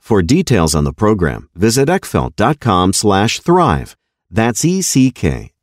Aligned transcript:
For 0.00 0.22
details 0.22 0.74
on 0.74 0.82
the 0.82 0.92
program, 0.92 1.48
visit 1.54 1.88
eckfeldt.com 1.88 2.92
slash 2.94 3.38
thrive. 3.38 3.96
That's 4.28 4.64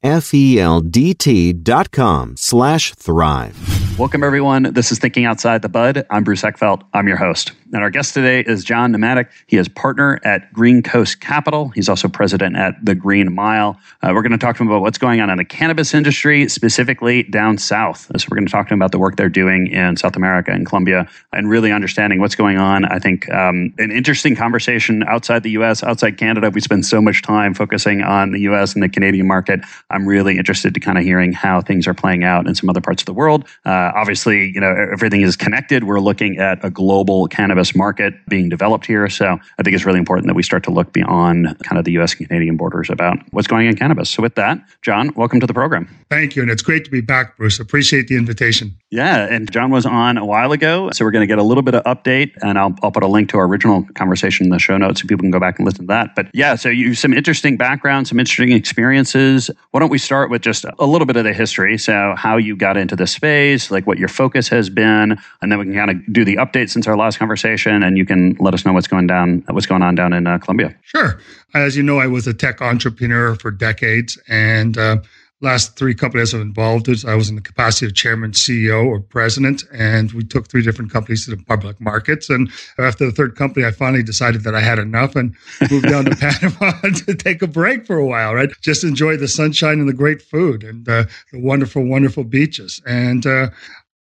E-C-K-F-E-L-D-T 0.03 1.53
dot 1.53 1.91
com 1.91 2.37
slash 2.37 2.93
thrive. 2.93 3.97
Welcome, 3.97 4.23
everyone. 4.23 4.73
This 4.73 4.91
is 4.91 4.99
Thinking 4.99 5.25
Outside 5.25 5.63
the 5.63 5.69
Bud. 5.69 6.05
I'm 6.11 6.23
Bruce 6.23 6.43
Eckfeldt. 6.43 6.83
I'm 6.93 7.07
your 7.07 7.17
host. 7.17 7.53
And 7.73 7.81
our 7.81 7.89
guest 7.89 8.13
today 8.13 8.41
is 8.41 8.63
John 8.63 8.93
Nematic. 8.93 9.29
He 9.47 9.57
is 9.57 9.67
partner 9.67 10.21
at 10.23 10.53
Green 10.53 10.83
Coast 10.83 11.19
Capital. 11.19 11.69
He's 11.69 11.89
also 11.89 12.07
president 12.07 12.55
at 12.55 12.75
the 12.81 12.93
Green 12.93 13.33
Mile. 13.33 13.75
Uh, 14.03 14.11
we're 14.13 14.21
going 14.21 14.31
to 14.31 14.37
talk 14.37 14.55
to 14.57 14.63
him 14.63 14.69
about 14.69 14.81
what's 14.81 14.99
going 14.99 15.19
on 15.19 15.31
in 15.31 15.37
the 15.37 15.43
cannabis 15.43 15.95
industry, 15.95 16.47
specifically 16.47 17.23
down 17.23 17.57
south. 17.57 18.09
So 18.15 18.27
we're 18.29 18.37
going 18.37 18.45
to 18.45 18.51
talk 18.51 18.67
to 18.67 18.75
him 18.75 18.79
about 18.79 18.91
the 18.91 18.99
work 18.99 19.15
they're 19.15 19.29
doing 19.29 19.67
in 19.67 19.97
South 19.97 20.15
America 20.15 20.51
and 20.51 20.65
Colombia 20.65 21.09
and 21.33 21.49
really 21.49 21.71
understanding 21.71 22.21
what's 22.21 22.35
going 22.35 22.57
on. 22.57 22.85
I 22.85 22.99
think 22.99 23.29
um, 23.33 23.73
an 23.79 23.91
interesting 23.91 24.35
conversation 24.35 25.03
outside 25.07 25.41
the 25.41 25.51
U.S., 25.51 25.83
outside 25.83 26.17
Canada. 26.17 26.51
We 26.51 26.61
spend 26.61 26.85
so 26.85 27.01
much 27.01 27.23
time 27.23 27.55
focusing 27.55 28.01
on 28.01 28.31
the 28.31 28.41
U.S. 28.41 28.75
and 28.75 28.83
the 28.83 28.89
Canadian 28.89 29.27
market. 29.27 29.61
I'm 29.89 30.05
really 30.05 30.37
interested 30.37 30.73
to 30.73 30.79
kind 30.79 30.97
of 30.97 31.03
hearing 31.03 31.31
how 31.31 31.61
things 31.61 31.87
are 31.87 31.93
playing 31.93 32.23
out 32.23 32.47
in 32.47 32.55
some 32.55 32.69
other 32.69 32.81
parts 32.81 33.01
of 33.01 33.05
the 33.05 33.13
world. 33.13 33.45
Uh, 33.65 33.91
obviously, 33.95 34.51
you 34.53 34.59
know, 34.59 34.73
everything 34.91 35.21
is 35.21 35.35
connected. 35.35 35.85
We're 35.85 35.99
looking 35.99 36.39
at 36.39 36.63
a 36.63 36.69
global 36.69 37.27
cannabis 37.27 37.73
market 37.73 38.13
being 38.27 38.49
developed 38.49 38.85
here. 38.85 39.07
So 39.09 39.37
I 39.57 39.63
think 39.63 39.75
it's 39.75 39.85
really 39.85 39.99
important 39.99 40.27
that 40.27 40.33
we 40.33 40.43
start 40.43 40.63
to 40.65 40.71
look 40.71 40.91
beyond 40.91 41.57
kind 41.63 41.79
of 41.79 41.85
the 41.85 41.93
US 41.99 42.15
and 42.15 42.27
Canadian 42.27 42.57
borders 42.57 42.89
about 42.89 43.17
what's 43.31 43.47
going 43.47 43.67
on 43.67 43.71
in 43.71 43.77
cannabis. 43.77 44.09
So 44.09 44.21
with 44.21 44.35
that, 44.35 44.59
John, 44.81 45.11
welcome 45.15 45.39
to 45.39 45.47
the 45.47 45.53
program. 45.53 45.87
Thank 46.09 46.35
you. 46.35 46.41
And 46.41 46.51
it's 46.51 46.61
great 46.61 46.83
to 46.85 46.91
be 46.91 47.01
back, 47.01 47.37
Bruce. 47.37 47.59
Appreciate 47.59 48.07
the 48.07 48.17
invitation. 48.17 48.75
Yeah. 48.91 49.27
And 49.29 49.49
John 49.51 49.71
was 49.71 49.85
on 49.85 50.17
a 50.17 50.25
while 50.25 50.51
ago. 50.51 50.89
So 50.91 51.05
we're 51.05 51.11
going 51.11 51.23
to 51.23 51.27
get 51.27 51.39
a 51.39 51.43
little 51.43 51.63
bit 51.63 51.75
of 51.75 51.83
update 51.83 52.33
and 52.41 52.59
I'll, 52.59 52.75
I'll 52.83 52.91
put 52.91 53.03
a 53.03 53.07
link 53.07 53.29
to 53.29 53.37
our 53.37 53.45
original 53.45 53.85
conversation 53.95 54.45
in 54.45 54.49
the 54.49 54.59
show 54.59 54.77
notes 54.77 55.01
so 55.01 55.07
people 55.07 55.23
can 55.23 55.31
go 55.31 55.39
back 55.39 55.59
and 55.59 55.65
listen 55.65 55.81
to 55.81 55.87
that. 55.87 56.15
But 56.15 56.27
yeah, 56.33 56.55
so 56.55 56.69
you 56.69 56.93
some 56.93 57.13
interesting 57.13 57.55
background, 57.55 58.07
some 58.07 58.19
interesting 58.19 58.51
experiences. 58.51 59.49
Why 59.77 59.81
don't 59.81 59.91
we 59.91 59.99
start 59.99 60.31
with 60.31 60.41
just 60.41 60.65
a 60.79 60.87
little 60.87 61.05
bit 61.05 61.17
of 61.17 61.23
the 61.23 61.33
history? 61.33 61.77
So 61.77 62.15
how 62.17 62.37
you 62.37 62.55
got 62.55 62.77
into 62.77 62.95
the 62.95 63.05
space, 63.05 63.69
like 63.69 63.85
what 63.85 63.99
your 63.99 64.07
focus 64.07 64.47
has 64.47 64.71
been, 64.71 65.19
and 65.39 65.51
then 65.51 65.59
we 65.59 65.65
can 65.65 65.75
kind 65.75 65.91
of 65.91 66.11
do 66.11 66.25
the 66.25 66.37
update 66.37 66.71
since 66.71 66.87
our 66.87 66.97
last 66.97 67.19
conversation 67.19 67.83
and 67.83 67.95
you 67.95 68.03
can 68.03 68.35
let 68.39 68.55
us 68.55 68.65
know 68.65 68.73
what's 68.73 68.87
going 68.87 69.05
down, 69.05 69.43
what's 69.49 69.67
going 69.67 69.83
on 69.83 69.93
down 69.93 70.13
in 70.13 70.25
uh, 70.25 70.39
Colombia. 70.39 70.75
Sure. 70.81 71.21
As 71.53 71.77
you 71.77 71.83
know, 71.83 71.99
I 71.99 72.07
was 72.07 72.25
a 72.25 72.33
tech 72.33 72.59
entrepreneur 72.59 73.35
for 73.35 73.51
decades, 73.51 74.17
and 74.27 74.79
uh, 74.79 74.97
last 75.41 75.75
three 75.75 75.93
companies 75.93 76.33
I've 76.33 76.41
involved 76.41 76.87
with, 76.87 77.05
I 77.05 77.15
was 77.15 77.29
in 77.29 77.35
the 77.35 77.41
capacity 77.41 77.85
of 77.85 77.93
chairman, 77.93 78.31
CEO, 78.31 78.85
or 78.85 78.99
president, 78.99 79.63
and 79.71 80.11
we 80.13 80.23
took 80.23 80.47
three 80.47 80.63
different 80.63 80.91
companies 80.91 81.25
to 81.25 81.35
the 81.35 81.43
public 81.43 81.79
markets. 81.79 82.29
And 82.29 82.49
after 82.79 83.05
the 83.05 83.11
third 83.11 83.35
company, 83.35 83.65
I 83.65 83.71
finally 83.71 84.03
decided 84.03 84.43
that 84.43 84.55
I 84.55 84.61
had 84.61 84.79
enough 84.79 85.15
and 85.15 85.35
moved 85.69 85.87
down 85.87 86.05
to 86.05 86.15
Panama 86.15 86.71
to 87.05 87.15
take 87.15 87.41
a 87.41 87.47
break 87.47 87.85
for 87.85 87.97
a 87.97 88.05
while, 88.05 88.33
right? 88.33 88.49
Just 88.61 88.83
enjoy 88.83 89.17
the 89.17 89.27
sunshine 89.27 89.79
and 89.79 89.87
the 89.87 89.93
great 89.93 90.21
food 90.21 90.63
and 90.63 90.87
uh, 90.89 91.05
the 91.31 91.39
wonderful, 91.39 91.85
wonderful 91.85 92.23
beaches. 92.23 92.81
And 92.85 93.25
uh, 93.25 93.49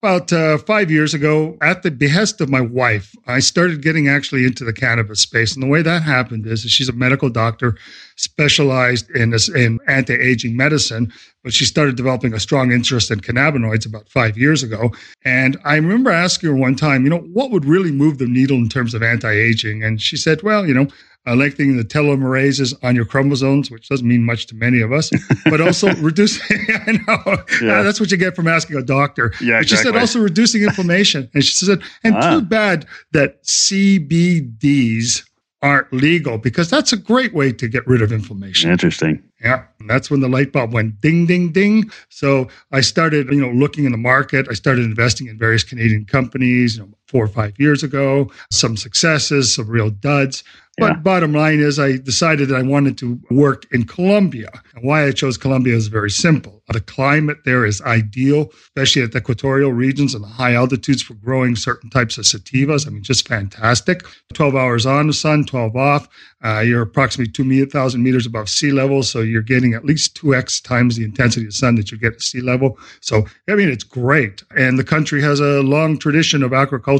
about 0.07 0.31
uh, 0.31 0.57
five 0.59 0.89
years 0.89 1.13
ago, 1.13 1.57
at 1.61 1.83
the 1.83 1.91
behest 1.91 2.39
of 2.39 2.47
my 2.47 2.61
wife, 2.61 3.13
I 3.27 3.39
started 3.39 3.81
getting 3.81 4.07
actually 4.07 4.45
into 4.45 4.63
the 4.63 4.71
cannabis 4.71 5.19
space. 5.19 5.53
And 5.53 5.61
the 5.61 5.67
way 5.67 5.81
that 5.81 6.01
happened 6.01 6.47
is, 6.47 6.61
she's 6.61 6.87
a 6.87 6.93
medical 6.93 7.29
doctor 7.29 7.77
specialized 8.15 9.11
in, 9.11 9.35
in 9.53 9.79
anti 9.85 10.13
aging 10.13 10.55
medicine, 10.55 11.11
but 11.43 11.53
she 11.53 11.65
started 11.65 11.97
developing 11.97 12.33
a 12.33 12.39
strong 12.39 12.71
interest 12.71 13.11
in 13.11 13.19
cannabinoids 13.19 13.85
about 13.85 14.07
five 14.07 14.37
years 14.37 14.63
ago. 14.63 14.93
And 15.25 15.57
I 15.65 15.75
remember 15.75 16.09
asking 16.09 16.51
her 16.51 16.55
one 16.55 16.75
time, 16.75 17.03
you 17.03 17.09
know, 17.09 17.27
what 17.33 17.51
would 17.51 17.65
really 17.65 17.91
move 17.91 18.17
the 18.17 18.27
needle 18.27 18.55
in 18.55 18.69
terms 18.69 18.93
of 18.93 19.03
anti 19.03 19.31
aging? 19.31 19.83
And 19.83 20.01
she 20.01 20.15
said, 20.15 20.41
well, 20.41 20.65
you 20.65 20.73
know, 20.73 20.87
lengthening 21.35 21.77
the 21.77 21.83
telomerases 21.83 22.73
on 22.83 22.95
your 22.95 23.05
chromosomes, 23.05 23.69
which 23.69 23.89
doesn't 23.89 24.07
mean 24.07 24.23
much 24.23 24.47
to 24.47 24.55
many 24.55 24.81
of 24.81 24.91
us, 24.91 25.11
but 25.45 25.61
also 25.61 25.93
reducing. 25.95 26.57
I 26.87 26.91
know 27.07 27.43
yeah. 27.61 27.79
uh, 27.79 27.83
that's 27.83 27.99
what 27.99 28.11
you 28.11 28.17
get 28.17 28.35
from 28.35 28.47
asking 28.47 28.77
a 28.77 28.83
doctor. 28.83 29.33
Yeah, 29.41 29.59
exactly. 29.59 29.65
She 29.65 29.83
said 29.83 29.95
also 29.95 30.19
reducing 30.19 30.63
inflammation, 30.63 31.29
and 31.33 31.43
she 31.43 31.53
said, 31.53 31.81
and 32.03 32.15
ah. 32.15 32.35
too 32.35 32.41
bad 32.41 32.85
that 33.11 33.43
CBDs 33.43 35.23
aren't 35.61 35.91
legal 35.91 36.37
because 36.37 36.69
that's 36.69 36.93
a 36.93 36.97
great 36.97 37.33
way 37.33 37.51
to 37.51 37.67
get 37.67 37.85
rid 37.87 38.01
of 38.01 38.11
inflammation. 38.11 38.69
Interesting. 38.69 39.23
Yeah, 39.41 39.65
and 39.79 39.89
that's 39.89 40.09
when 40.09 40.19
the 40.19 40.27
light 40.27 40.51
bulb 40.51 40.73
went 40.73 40.99
ding, 41.01 41.25
ding, 41.25 41.51
ding. 41.51 41.91
So 42.09 42.47
I 42.71 42.81
started, 42.81 43.27
you 43.29 43.41
know, 43.41 43.51
looking 43.51 43.85
in 43.85 43.91
the 43.91 43.97
market. 43.97 44.47
I 44.49 44.53
started 44.53 44.85
investing 44.85 45.27
in 45.27 45.37
various 45.37 45.63
Canadian 45.63 46.05
companies, 46.05 46.77
you 46.77 46.83
know, 46.83 46.89
four 47.07 47.23
or 47.23 47.27
five 47.29 47.53
years 47.59 47.83
ago, 47.83 48.29
some 48.51 48.77
successes, 48.77 49.55
some 49.55 49.67
real 49.67 49.89
duds. 49.89 50.43
But 50.79 50.91
Yeah. 50.91 50.99
bottom 50.99 51.33
line 51.33 51.59
is, 51.59 51.79
I 51.79 51.97
decided 51.97 52.49
that 52.49 52.55
I 52.57 52.61
wanted 52.61 52.99
to 52.99 53.19
work 53.31 53.65
in 53.71 53.85
Colombia. 53.85 54.49
And 54.75 54.85
why 54.85 55.07
I 55.07 55.11
chose 55.11 55.35
Colombia 55.35 55.75
is 55.75 55.87
very 55.87 56.11
simple. 56.11 56.61
The 56.71 56.81
climate 56.81 57.37
there 57.45 57.65
is 57.65 57.81
ideal, 57.81 58.51
especially 58.75 59.01
at 59.01 59.11
the 59.11 59.17
equatorial 59.17 59.73
regions 59.73 60.13
and 60.13 60.23
the 60.23 60.27
high 60.27 60.53
altitudes 60.53 61.01
for 61.01 61.15
growing 61.15 61.55
certain 61.55 61.89
types 61.89 62.17
of 62.19 62.25
sativas. 62.25 62.85
I 62.85 62.91
mean, 62.91 63.01
just 63.01 63.27
fantastic. 63.27 64.03
12 64.33 64.55
hours 64.55 64.85
on 64.85 65.07
the 65.07 65.13
sun, 65.13 65.45
12 65.45 65.75
off. 65.75 66.07
Uh, 66.43 66.59
you're 66.59 66.83
approximately 66.83 67.31
2,000 67.31 68.03
meters 68.03 68.27
above 68.27 68.47
sea 68.47 68.71
level. 68.71 69.01
So 69.01 69.21
you're 69.21 69.41
getting 69.41 69.73
at 69.73 69.83
least 69.85 70.15
2x 70.21 70.61
times 70.61 70.95
the 70.95 71.03
intensity 71.05 71.47
of 71.47 71.53
sun 71.55 71.73
that 71.75 71.91
you 71.91 71.97
get 71.97 72.13
at 72.13 72.21
sea 72.21 72.41
level. 72.41 72.77
So, 73.01 73.25
I 73.49 73.55
mean, 73.55 73.69
it's 73.69 73.83
great. 73.83 74.43
And 74.55 74.77
the 74.77 74.83
country 74.83 75.21
has 75.23 75.39
a 75.39 75.61
long 75.63 75.97
tradition 75.97 76.43
of 76.43 76.53
agriculture 76.53 76.96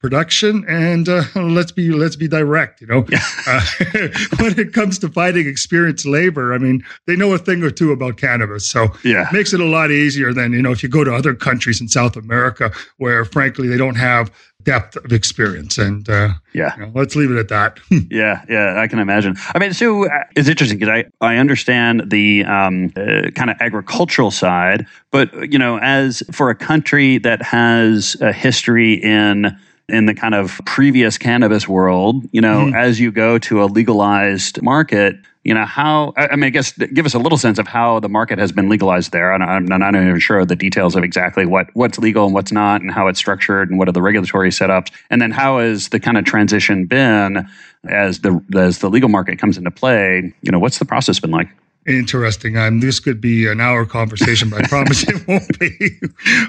production. 0.00 0.64
And 0.68 1.08
uh, 1.08 1.22
let's 1.34 1.72
be 1.72 1.90
let's 1.90 2.16
be 2.16 2.28
direct, 2.28 2.80
you 2.80 2.86
know. 2.86 3.06
Uh, 3.48 3.60
when 4.40 4.58
it 4.58 4.72
comes 4.72 4.98
to 4.98 5.08
finding 5.08 5.46
experienced 5.46 6.04
labor, 6.04 6.52
I 6.52 6.58
mean, 6.58 6.84
they 7.06 7.14
know 7.14 7.32
a 7.32 7.38
thing 7.38 7.62
or 7.62 7.70
two 7.70 7.92
about 7.92 8.16
cannabis. 8.16 8.68
So 8.68 8.88
Yeah. 9.04 9.28
makes 9.32 9.52
it 9.52 9.60
a 9.60 9.64
lot 9.64 9.90
easier 9.92 10.32
than, 10.32 10.52
you 10.52 10.62
know, 10.62 10.72
if 10.72 10.82
you 10.82 10.88
go 10.88 11.04
to 11.04 11.14
other 11.14 11.32
countries 11.34 11.80
in 11.80 11.88
South 11.88 12.16
America 12.16 12.72
where, 12.96 13.24
frankly, 13.24 13.68
they 13.68 13.76
don't 13.76 13.94
have 13.94 14.32
depth 14.66 14.96
of 14.96 15.12
experience. 15.12 15.78
And 15.78 16.06
uh, 16.10 16.30
Yeah. 16.52 16.74
you 16.76 16.82
know, 16.86 16.92
let's 16.94 17.16
leave 17.16 17.30
it 17.30 17.38
at 17.38 17.48
that. 17.48 17.78
Yeah, 18.10 18.44
yeah, 18.48 18.80
I 18.80 18.86
can 18.88 18.98
imagine. 18.98 19.36
I 19.54 19.58
mean, 19.58 19.72
so 19.72 20.06
uh, 20.06 20.24
it's 20.36 20.48
interesting 20.48 20.78
because 20.78 21.04
I, 21.20 21.26
I 21.26 21.36
understand 21.38 22.10
the 22.10 22.44
um, 22.44 22.92
uh, 22.96 23.30
kind 23.34 23.50
of 23.50 23.56
agricultural 23.60 24.30
side, 24.30 24.86
but 25.10 25.32
you 25.52 25.58
know, 25.58 25.78
as 25.78 26.22
for 26.32 26.50
a 26.50 26.54
country 26.54 27.18
that 27.18 27.42
has 27.42 28.16
a 28.20 28.32
history 28.32 28.94
in 28.94 29.56
in 29.88 30.06
the 30.06 30.14
kind 30.14 30.34
of 30.34 30.60
previous 30.66 31.16
cannabis 31.16 31.68
world, 31.68 32.24
you 32.32 32.40
know, 32.40 32.72
as 32.74 32.98
you 32.98 33.12
go 33.12 33.38
to 33.38 33.62
a 33.62 33.66
legalized 33.66 34.60
market, 34.60 35.14
you 35.46 35.54
know, 35.54 35.64
how 35.64 36.12
I 36.16 36.34
mean, 36.34 36.44
I 36.44 36.50
guess 36.50 36.72
give 36.72 37.06
us 37.06 37.14
a 37.14 37.20
little 37.20 37.38
sense 37.38 37.60
of 37.60 37.68
how 37.68 38.00
the 38.00 38.08
market 38.08 38.36
has 38.40 38.50
been 38.50 38.68
legalized 38.68 39.12
there. 39.12 39.32
And 39.32 39.44
I'm, 39.44 39.70
I'm 39.70 39.80
not 39.80 39.94
even 39.94 40.18
sure 40.18 40.40
of 40.40 40.48
the 40.48 40.56
details 40.56 40.96
of 40.96 41.04
exactly 41.04 41.46
what 41.46 41.68
what's 41.74 42.00
legal 42.00 42.24
and 42.24 42.34
what's 42.34 42.50
not, 42.50 42.80
and 42.80 42.90
how 42.90 43.06
it's 43.06 43.20
structured, 43.20 43.70
and 43.70 43.78
what 43.78 43.88
are 43.88 43.92
the 43.92 44.02
regulatory 44.02 44.50
setups, 44.50 44.90
and 45.08 45.22
then 45.22 45.30
how 45.30 45.60
has 45.60 45.90
the 45.90 46.00
kind 46.00 46.18
of 46.18 46.24
transition 46.24 46.86
been 46.86 47.48
as 47.88 48.20
the 48.20 48.42
as 48.56 48.80
the 48.80 48.90
legal 48.90 49.08
market 49.08 49.38
comes 49.38 49.56
into 49.56 49.70
play? 49.70 50.34
You 50.42 50.50
know, 50.50 50.58
what's 50.58 50.80
the 50.80 50.84
process 50.84 51.20
been 51.20 51.30
like? 51.30 51.48
Interesting. 51.86 52.56
Um, 52.56 52.80
this 52.80 52.98
could 52.98 53.20
be 53.20 53.46
an 53.46 53.60
hour 53.60 53.86
conversation, 53.86 54.50
but 54.50 54.64
I 54.64 54.68
promise 54.68 55.04
it 55.08 55.24
won't 55.28 55.58
be. 55.60 55.70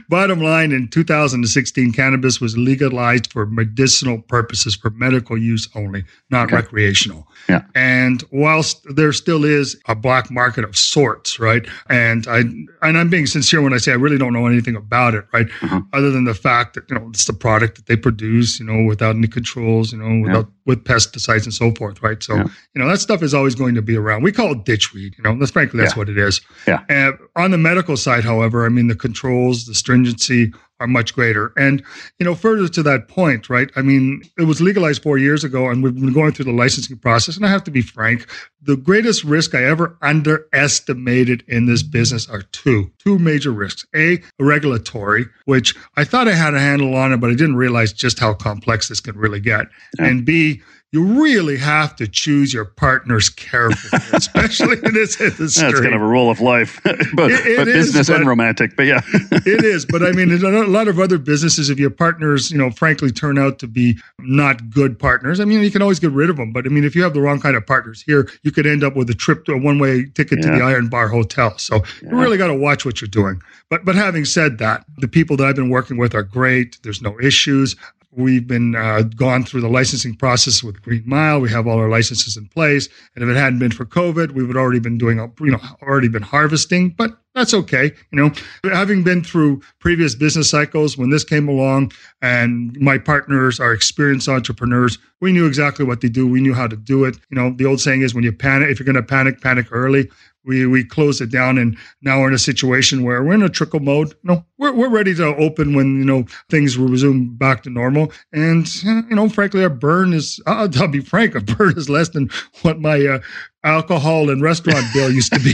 Bottom 0.10 0.42
line, 0.42 0.72
in 0.72 0.88
2016, 0.88 1.92
cannabis 1.92 2.42
was 2.42 2.58
legalized 2.58 3.32
for 3.32 3.46
medicinal 3.46 4.20
purposes, 4.24 4.76
for 4.76 4.90
medical 4.92 5.38
use 5.38 5.70
only, 5.76 6.04
not 6.32 6.48
Okay. 6.48 6.56
recreational. 6.56 7.28
Yeah. 7.50 7.62
And 7.76 8.24
whilst 8.32 8.84
there 8.96 9.14
still 9.14 9.46
is 9.46 9.80
a 9.88 9.96
black 9.96 10.32
market 10.32 10.64
of 10.64 10.76
sorts, 10.78 11.40
right? 11.40 11.66
And 11.90 12.26
I 12.28 12.40
and 12.82 12.98
I'm 12.98 13.10
being 13.10 13.26
sincere 13.28 13.62
when 13.62 13.74
I 13.74 13.78
say 13.78 13.92
I 13.92 13.96
really 13.96 14.18
don't 14.18 14.34
know 14.34 14.48
anything 14.48 14.76
about 14.76 15.14
it, 15.14 15.26
right? 15.34 15.48
Uh-huh. 15.62 15.82
Other 15.94 16.10
than 16.12 16.24
the 16.26 16.34
fact 16.34 16.74
that 16.74 16.90
you 16.90 16.98
know 16.98 17.08
it's 17.10 17.26
the 17.26 17.34
product 17.34 17.76
that 17.76 17.86
they 17.86 17.96
produce, 17.96 18.60
you 18.60 18.66
know, 18.66 18.84
without 18.88 19.16
any 19.16 19.28
controls, 19.28 19.92
you 19.94 20.00
know, 20.00 20.22
without 20.28 20.50
with 20.66 20.84
pesticides 20.84 21.44
and 21.46 21.54
so 21.54 21.72
forth, 21.76 22.02
right? 22.02 22.22
So 22.24 22.36
Yeah. 22.36 22.46
you 22.74 22.82
know 22.82 22.88
that 22.90 23.00
stuff 23.00 23.22
is 23.24 23.34
always 23.34 23.56
going 23.56 23.76
to 23.76 23.82
be 23.82 23.96
around. 23.96 24.24
We 24.24 24.32
call 24.32 24.52
it 24.52 24.66
ditchweed, 24.66 25.18
you 25.18 25.24
know. 25.24 25.27
That's 25.36 25.52
frankly 25.52 25.80
that's 25.80 25.94
Yeah. 25.96 26.00
what 26.00 26.10
it 26.10 26.18
is. 26.18 26.42
Yeah. 26.68 26.84
And 26.90 27.18
on 27.36 27.52
the 27.52 27.58
medical 27.58 27.98
side, 27.98 28.24
however, 28.24 28.66
I 28.66 28.70
mean 28.70 28.88
the 28.88 28.96
controls, 28.96 29.66
the 29.66 29.76
stringency 29.76 30.54
are 30.80 30.86
much 30.88 31.16
greater. 31.16 31.54
And 31.58 31.82
you 32.20 32.24
know, 32.26 32.36
further 32.36 32.68
to 32.68 32.84
that 32.84 33.08
point, 33.08 33.50
right? 33.50 33.72
I 33.76 33.82
mean, 33.82 34.22
it 34.38 34.44
was 34.44 34.62
legalized 34.62 35.02
four 35.02 35.18
years 35.18 35.44
ago, 35.44 35.70
and 35.70 35.82
we've 35.82 35.96
been 35.96 36.14
going 36.14 36.34
through 36.34 36.46
the 36.46 36.52
licensing 36.52 36.98
process. 36.98 37.36
And 37.36 37.46
I 37.46 37.50
have 37.50 37.64
to 37.64 37.72
be 37.72 37.82
frank, 37.82 38.28
the 38.62 38.78
greatest 38.78 39.24
risk 39.24 39.56
I 39.56 39.64
ever 39.64 39.98
underestimated 40.04 41.44
in 41.48 41.66
this 41.66 41.82
business 41.84 42.30
are 42.30 42.44
two, 42.52 42.92
two 43.00 43.18
major 43.18 43.52
risks. 43.52 43.86
A, 43.96 44.22
regulatory, 44.40 45.26
which 45.46 45.76
I 45.96 46.04
thought 46.04 46.28
I 46.28 46.34
had 46.34 46.54
a 46.54 46.60
handle 46.60 46.96
on 46.96 47.12
it, 47.12 47.18
but 47.18 47.30
I 47.30 47.34
didn't 47.34 47.56
realize 47.56 47.92
just 47.94 48.20
how 48.20 48.34
complex 48.34 48.88
this 48.88 49.00
can 49.00 49.18
really 49.18 49.40
get. 49.40 49.68
Yeah. 49.98 50.06
And 50.06 50.26
B, 50.26 50.62
you 50.94 51.04
really 51.22 51.58
have 51.58 51.96
to 51.98 52.08
choose 52.08 52.54
your 52.54 52.64
partners 52.64 53.28
carefully, 53.30 54.02
especially 54.14 54.78
in 54.84 54.94
this 54.94 55.20
industry. 55.20 55.64
That's 55.68 55.82
kind 55.82 55.94
of 55.94 56.02
a 56.02 56.06
rule 56.08 56.30
of 56.32 56.40
life, 56.40 56.80
but, 56.84 56.96
It- 57.32 57.46
it 57.46 57.58
but 57.58 57.68
is, 57.68 57.88
business 57.88 58.08
and 58.10 58.26
romantic. 58.26 58.76
But 58.78 58.84
yeah, 58.86 59.02
it 59.14 59.66
is, 59.66 59.86
but 59.86 60.02
I 60.02 60.12
mean, 60.14 60.32
in 60.32 60.44
a 60.44 60.64
lot 60.64 60.88
of 60.88 60.98
other 61.00 61.18
businesses, 61.18 61.70
if 61.70 61.78
your 61.78 61.90
partners, 61.90 62.52
you 62.52 62.58
know, 62.58 62.72
frankly 62.72 63.12
turn 63.12 63.38
out 63.38 63.60
to 63.60 63.68
be 63.68 63.98
not 64.20 64.70
good 64.70 64.98
partners, 64.98 65.40
I 65.42 65.46
mean, 65.46 65.62
you 65.62 65.72
can 65.72 65.82
always 65.82 66.00
get 66.00 66.12
rid 66.12 66.30
of 66.30 66.38
them. 66.38 66.54
But 66.54 66.66
I 66.66 66.70
mean, 66.70 66.86
if 66.86 66.96
you 66.96 67.04
have 67.04 67.14
the 67.14 67.22
wrong 67.22 67.42
kind 67.42 67.58
of 67.58 67.68
partners 67.68 68.02
here, 68.02 68.30
you 68.44 68.52
could 68.52 68.66
end 68.66 68.84
up 68.84 68.96
with 68.96 69.10
a 69.10 69.14
trip 69.16 69.44
to 69.46 69.54
a 69.54 69.58
one-way 69.58 70.06
ticket 70.16 70.42
to 70.42 70.48
the 70.50 70.62
Iron 70.64 70.88
Bar 70.88 71.10
Hotel. 71.10 71.58
So 71.58 71.84
you 72.02 72.10
really 72.10 72.38
got 72.38 72.48
to 72.48 72.56
watch 72.56 72.86
what 72.86 73.02
you're 73.02 73.10
doing. 73.10 73.42
But 73.70 73.84
but 73.84 73.96
having 73.96 74.24
said 74.24 74.60
that, 74.60 74.86
the 75.00 75.10
people 75.10 75.36
that 75.38 75.48
I've 75.48 75.56
been 75.58 75.70
working 75.70 75.98
with 75.98 76.16
are 76.16 76.24
great. 76.24 76.78
There's 76.84 77.02
no 77.02 77.20
issues. 77.20 77.76
We've 78.12 78.48
been 78.48 78.74
uh, 78.74 79.02
gone 79.02 79.44
through 79.44 79.62
the 79.62 79.70
licensing 79.70 80.16
process 80.16 80.64
with 80.64 80.82
Green 80.82 81.04
Mile. 81.06 81.42
We 81.42 81.52
have 81.52 81.68
all 81.68 81.78
our 81.78 81.90
licenses 81.90 82.38
in 82.38 82.48
place, 82.48 82.88
and 83.14 83.24
if 83.24 83.30
it 83.30 83.38
hadn't 83.38 83.60
been 83.60 83.72
for 83.72 83.86
COVID, 83.86 84.32
we 84.32 84.46
would 84.46 84.56
already 84.56 84.80
been 84.80 84.98
doing, 84.98 85.18
you 85.40 85.52
know, 85.52 85.60
already 85.82 86.08
been 86.08 86.24
harvesting. 86.24 86.92
But 86.92 87.18
that's 87.36 87.54
okay, 87.54 87.92
you 88.12 88.18
know. 88.18 88.32
Having 88.64 89.04
been 89.04 89.24
through 89.24 89.62
previous 89.80 90.16
business 90.16 90.50
cycles, 90.50 90.98
when 90.98 91.10
this 91.10 91.26
came 91.26 91.50
along, 91.50 91.92
and 92.22 92.76
my 92.80 92.98
partners 92.98 93.60
are 93.60 93.74
experienced 93.74 94.30
entrepreneurs, 94.30 94.98
we 95.20 95.34
knew 95.34 95.46
exactly 95.46 95.84
what 95.84 96.00
they 96.00 96.10
do. 96.10 96.26
We 96.26 96.42
knew 96.42 96.54
how 96.54 96.68
to 96.68 96.78
do 96.78 97.04
it. 97.04 97.18
You 97.30 97.36
know, 97.36 97.54
the 97.54 97.66
old 97.66 97.82
saying 97.82 98.02
is, 98.02 98.16
when 98.16 98.24
you 98.24 98.32
panic, 98.32 98.70
if 98.70 98.80
you're 98.80 98.86
going 98.86 98.96
to 98.96 99.04
panic, 99.04 99.42
panic 99.42 99.68
early 99.72 100.10
we 100.48 100.66
we 100.66 100.84
closed 100.84 101.22
it 101.22 101.32
down 101.32 101.58
and 101.58 101.78
now 102.02 102.20
we're 102.20 102.30
in 102.30 102.34
a 102.34 102.40
situation 102.40 103.04
where 103.04 103.24
we're 103.24 103.34
in 103.34 103.44
a 103.44 103.50
trickle 103.50 103.80
mode 103.80 104.10
you 104.10 104.30
know 104.30 104.46
we're, 104.58 104.74
we're 104.74 104.90
ready 104.90 105.14
to 105.14 105.36
open 105.36 105.76
when 105.76 106.00
you 106.00 106.06
know 106.06 106.26
things 106.50 106.78
will 106.78 106.88
resume 106.88 107.36
back 107.36 107.64
to 107.64 107.70
normal 107.70 108.12
and 108.34 108.84
you 108.84 109.16
know 109.16 109.30
frankly 109.30 109.62
our 109.64 109.70
burn 109.70 110.14
is 110.14 110.40
i'll, 110.48 110.70
I'll 110.80 110.88
be 110.88 111.02
frank 111.02 111.36
our 111.36 111.42
burn 111.42 111.78
is 111.78 111.90
less 111.90 112.10
than 112.10 112.30
what 112.62 112.80
my 112.80 113.06
uh, 113.06 113.20
alcohol 113.64 114.30
and 114.30 114.42
restaurant 114.42 114.86
bill 114.94 115.12
used 115.12 115.34
to 115.34 115.40
be 115.40 115.54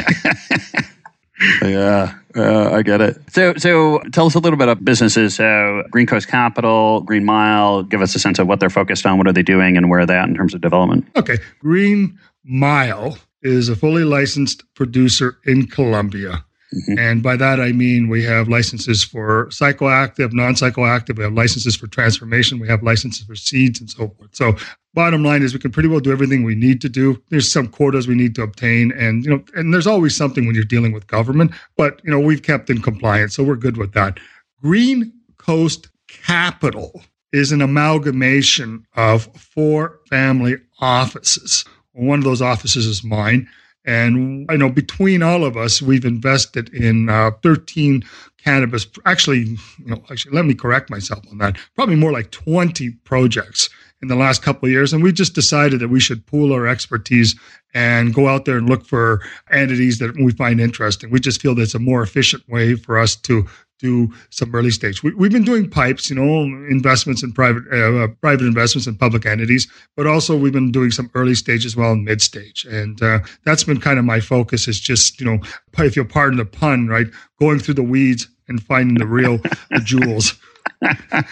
yeah, 1.63 2.13
uh, 2.35 2.69
I 2.71 2.83
get 2.83 3.01
it. 3.01 3.17
So, 3.29 3.55
so 3.55 3.99
tell 4.11 4.27
us 4.27 4.35
a 4.35 4.39
little 4.39 4.55
bit 4.55 4.67
about 4.67 4.85
businesses. 4.85 5.35
So, 5.35 5.83
Green 5.89 6.05
Coast 6.05 6.27
Capital, 6.27 7.01
Green 7.01 7.25
Mile. 7.25 7.83
Give 7.83 8.01
us 8.01 8.15
a 8.15 8.19
sense 8.19 8.39
of 8.39 8.47
what 8.47 8.59
they're 8.59 8.69
focused 8.69 9.05
on. 9.05 9.17
What 9.17 9.27
are 9.27 9.33
they 9.33 9.41
doing, 9.43 9.75
and 9.75 9.89
where 9.89 10.01
are 10.01 10.05
they 10.05 10.15
at 10.15 10.29
in 10.29 10.35
terms 10.35 10.53
of 10.53 10.61
development? 10.61 11.05
okay 11.15 11.37
green 11.59 12.17
mile 12.43 13.17
is 13.43 13.69
a 13.69 13.75
fully 13.75 14.03
licensed 14.03 14.63
producer 14.75 15.37
in 15.45 15.67
colombia 15.67 16.43
Mhm. 16.73 16.99
And 16.99 17.23
by 17.23 17.35
that, 17.35 17.59
I 17.59 17.71
mean 17.71 18.07
we 18.07 18.23
have 18.23 18.47
licenses 18.47 19.03
for 19.03 19.47
psychoactive, 19.47 20.33
non 20.33 20.55
psychoactive. 20.55 21.17
We 21.17 21.23
have 21.23 21.33
licenses 21.33 21.75
for 21.75 21.87
transformation. 21.87 22.59
We 22.59 22.67
have 22.67 22.83
licenses 22.83 23.25
for 23.25 23.35
seeds 23.35 23.79
and 23.79 23.89
so 23.89 24.09
forth. 24.17 24.29
So, 24.35 24.55
bottom 24.93 25.23
line 25.23 25.43
is 25.43 25.53
we 25.53 25.59
can 25.59 25.71
pretty 25.71 25.89
well 25.89 25.99
do 25.99 26.11
everything 26.11 26.43
we 26.43 26.55
need 26.55 26.81
to 26.81 26.89
do. 26.89 27.21
There's 27.29 27.51
some 27.51 27.67
quotas 27.67 28.07
we 28.07 28.15
need 28.15 28.35
to 28.35 28.43
obtain. 28.43 28.91
And, 28.93 29.23
you 29.23 29.31
know, 29.31 29.43
and 29.55 29.73
there's 29.73 29.87
always 29.87 30.15
something 30.15 30.45
when 30.45 30.55
you're 30.55 30.63
dealing 30.63 30.93
with 30.93 31.07
government, 31.07 31.51
but, 31.77 32.01
you 32.03 32.11
know, 32.11 32.19
we've 32.19 32.43
kept 32.43 32.69
in 32.69 32.81
compliance. 32.81 33.35
So, 33.35 33.43
we're 33.43 33.55
good 33.55 33.77
with 33.77 33.93
that. 33.93 34.19
Green 34.61 35.13
Coast 35.37 35.89
Capital 36.07 37.03
is 37.31 37.51
an 37.51 37.61
amalgamation 37.61 38.85
of 38.95 39.27
four 39.35 39.99
family 40.09 40.55
offices. 40.79 41.65
One 41.93 42.19
of 42.19 42.25
those 42.25 42.41
offices 42.41 42.85
is 42.85 43.03
mine. 43.03 43.47
And 43.85 44.45
I 44.49 44.55
know 44.55 44.69
between 44.69 45.21
all 45.21 45.43
of 45.43 45.57
us, 45.57 45.81
we've 45.81 46.05
invested 46.05 46.73
in 46.73 47.09
uh, 47.09 47.31
13 47.41 48.03
cannabis. 48.43 48.87
Actually, 49.05 49.39
you 49.39 49.85
know, 49.85 50.01
actually, 50.09 50.35
let 50.35 50.45
me 50.45 50.53
correct 50.53 50.89
myself 50.89 51.23
on 51.29 51.37
that. 51.39 51.57
Probably 51.75 51.95
more 51.95 52.11
like 52.11 52.31
20 52.31 52.91
projects 53.03 53.69
in 54.01 54.07
the 54.07 54.15
last 54.15 54.41
couple 54.41 54.67
of 54.67 54.71
years. 54.71 54.93
And 54.93 55.03
we 55.03 55.11
just 55.11 55.33
decided 55.33 55.79
that 55.79 55.89
we 55.89 55.99
should 55.99 56.25
pool 56.25 56.53
our 56.53 56.67
expertise 56.67 57.35
and 57.73 58.13
go 58.13 58.27
out 58.27 58.45
there 58.45 58.57
and 58.57 58.69
look 58.69 58.85
for 58.85 59.21
entities 59.51 59.99
that 59.99 60.15
we 60.15 60.31
find 60.31 60.61
interesting. 60.61 61.09
We 61.09 61.19
just 61.19 61.41
feel 61.41 61.55
that's 61.55 61.73
a 61.73 61.79
more 61.79 62.03
efficient 62.03 62.47
way 62.47 62.75
for 62.75 62.97
us 62.97 63.15
to 63.17 63.45
do 63.83 64.11
some 64.29 64.55
early 64.55 64.71
stage. 64.71 65.03
We, 65.03 65.13
we've 65.13 65.31
been 65.31 65.43
doing 65.43 65.69
PIPEs, 65.69 66.09
you 66.09 66.15
know, 66.15 66.43
investments 66.69 67.21
in 67.21 67.33
private 67.33 67.63
uh, 67.71 68.07
private 68.21 68.45
investments 68.45 68.87
in 68.87 68.95
public 68.95 69.25
entities, 69.25 69.67
but 69.95 70.07
also 70.07 70.35
we've 70.35 70.53
been 70.53 70.71
doing 70.71 70.89
some 70.89 71.11
early 71.13 71.35
stage 71.35 71.65
as 71.65 71.75
well 71.75 71.91
and 71.91 72.05
mid 72.05 72.21
stage, 72.21 72.65
and 72.65 73.03
uh, 73.03 73.19
that's 73.43 73.65
been 73.65 73.79
kind 73.79 73.99
of 73.99 74.05
my 74.05 74.19
focus. 74.19 74.67
Is 74.67 74.79
just 74.79 75.19
you 75.19 75.25
know, 75.25 75.39
if 75.77 75.95
you'll 75.95 76.05
pardon 76.05 76.37
the 76.37 76.45
pun, 76.45 76.87
right, 76.87 77.07
going 77.39 77.59
through 77.59 77.75
the 77.75 77.83
weeds 77.83 78.27
and 78.47 78.63
finding 78.63 78.97
the 78.97 79.07
real 79.07 79.37
the 79.69 79.81
jewels. 79.83 80.33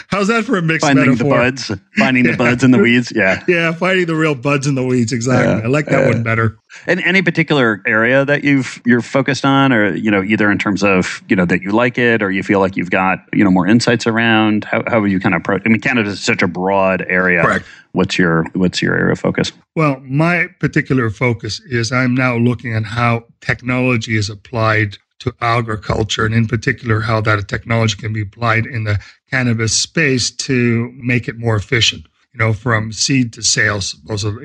How's 0.08 0.28
that 0.30 0.46
for 0.46 0.58
a 0.58 0.62
mixed 0.62 0.86
finding 0.86 1.10
metaphor? 1.10 1.30
the 1.30 1.36
buds, 1.52 1.72
finding 1.98 2.24
the 2.24 2.38
buds 2.38 2.64
in 2.64 2.72
the 2.72 2.78
weeds. 2.82 3.12
Yeah. 3.14 3.44
Yeah, 3.48 3.74
finding 3.74 4.06
the 4.06 4.16
real 4.16 4.36
buds 4.36 4.66
in 4.66 4.76
the 4.76 4.84
weeds. 4.84 5.12
Exactly. 5.12 5.60
Yeah. 5.60 5.66
I 5.66 5.68
like 5.68 5.88
that 5.88 6.06
Uh, 6.06 6.14
one 6.14 6.24
better. 6.24 6.58
And 6.88 7.02
any 7.02 7.22
particular 7.22 7.82
area 7.86 8.24
that 8.24 8.44
you've 8.46 8.82
you're 8.86 9.02
focused 9.02 9.44
on, 9.44 9.74
or 9.74 9.94
you 9.94 10.10
know, 10.10 10.24
either 10.24 10.50
in 10.50 10.58
terms 10.58 10.84
of 10.84 11.22
you 11.28 11.36
know 11.36 11.46
that 11.46 11.62
you 11.62 11.72
like 11.72 11.98
it, 11.98 12.22
or 12.22 12.32
you 12.32 12.44
feel 12.44 12.60
like 12.62 12.78
you've 12.78 12.92
got 12.92 13.20
you 13.34 13.44
know 13.44 13.52
more 13.52 13.68
insights 13.68 14.08
around. 14.08 14.64
How 14.64 14.84
how 14.88 15.04
you 15.04 15.20
kind 15.20 15.36
of 15.36 15.42
approach? 15.42 15.64
I 15.66 15.70
mean, 15.70 15.82
Canada 15.82 16.10
is 16.10 16.24
such 16.24 16.42
a 16.42 16.48
broad 16.48 17.02
area. 17.10 17.42
Correct. 17.44 17.66
What's 17.92 18.18
your 18.18 18.46
what's 18.54 18.82
your 18.82 18.96
area 18.96 19.12
of 19.12 19.20
focus? 19.20 19.52
Well, 19.76 20.00
my 20.06 20.48
particular 20.60 21.10
focus 21.10 21.60
is 21.70 21.92
I'm 21.92 22.16
now 22.16 22.38
looking 22.38 22.74
at 22.74 22.86
how 22.86 23.26
technology 23.42 24.16
is 24.16 24.30
applied 24.30 24.98
to 25.22 25.34
agriculture, 25.42 26.26
and 26.26 26.34
in 26.34 26.48
particular, 26.48 27.00
how 27.00 27.22
that 27.22 27.48
technology 27.48 27.96
can 27.96 28.12
be 28.12 28.22
applied 28.22 28.66
in 28.66 28.84
the 28.84 29.00
cannabis 29.30 29.78
space 29.78 30.32
to 30.32 30.92
make 30.96 31.28
it 31.28 31.38
more 31.38 31.56
efficient. 31.56 32.06
You 32.34 32.38
know, 32.38 32.54
from 32.54 32.94
seed 32.94 33.34
to 33.34 33.44
sales, 33.44 33.94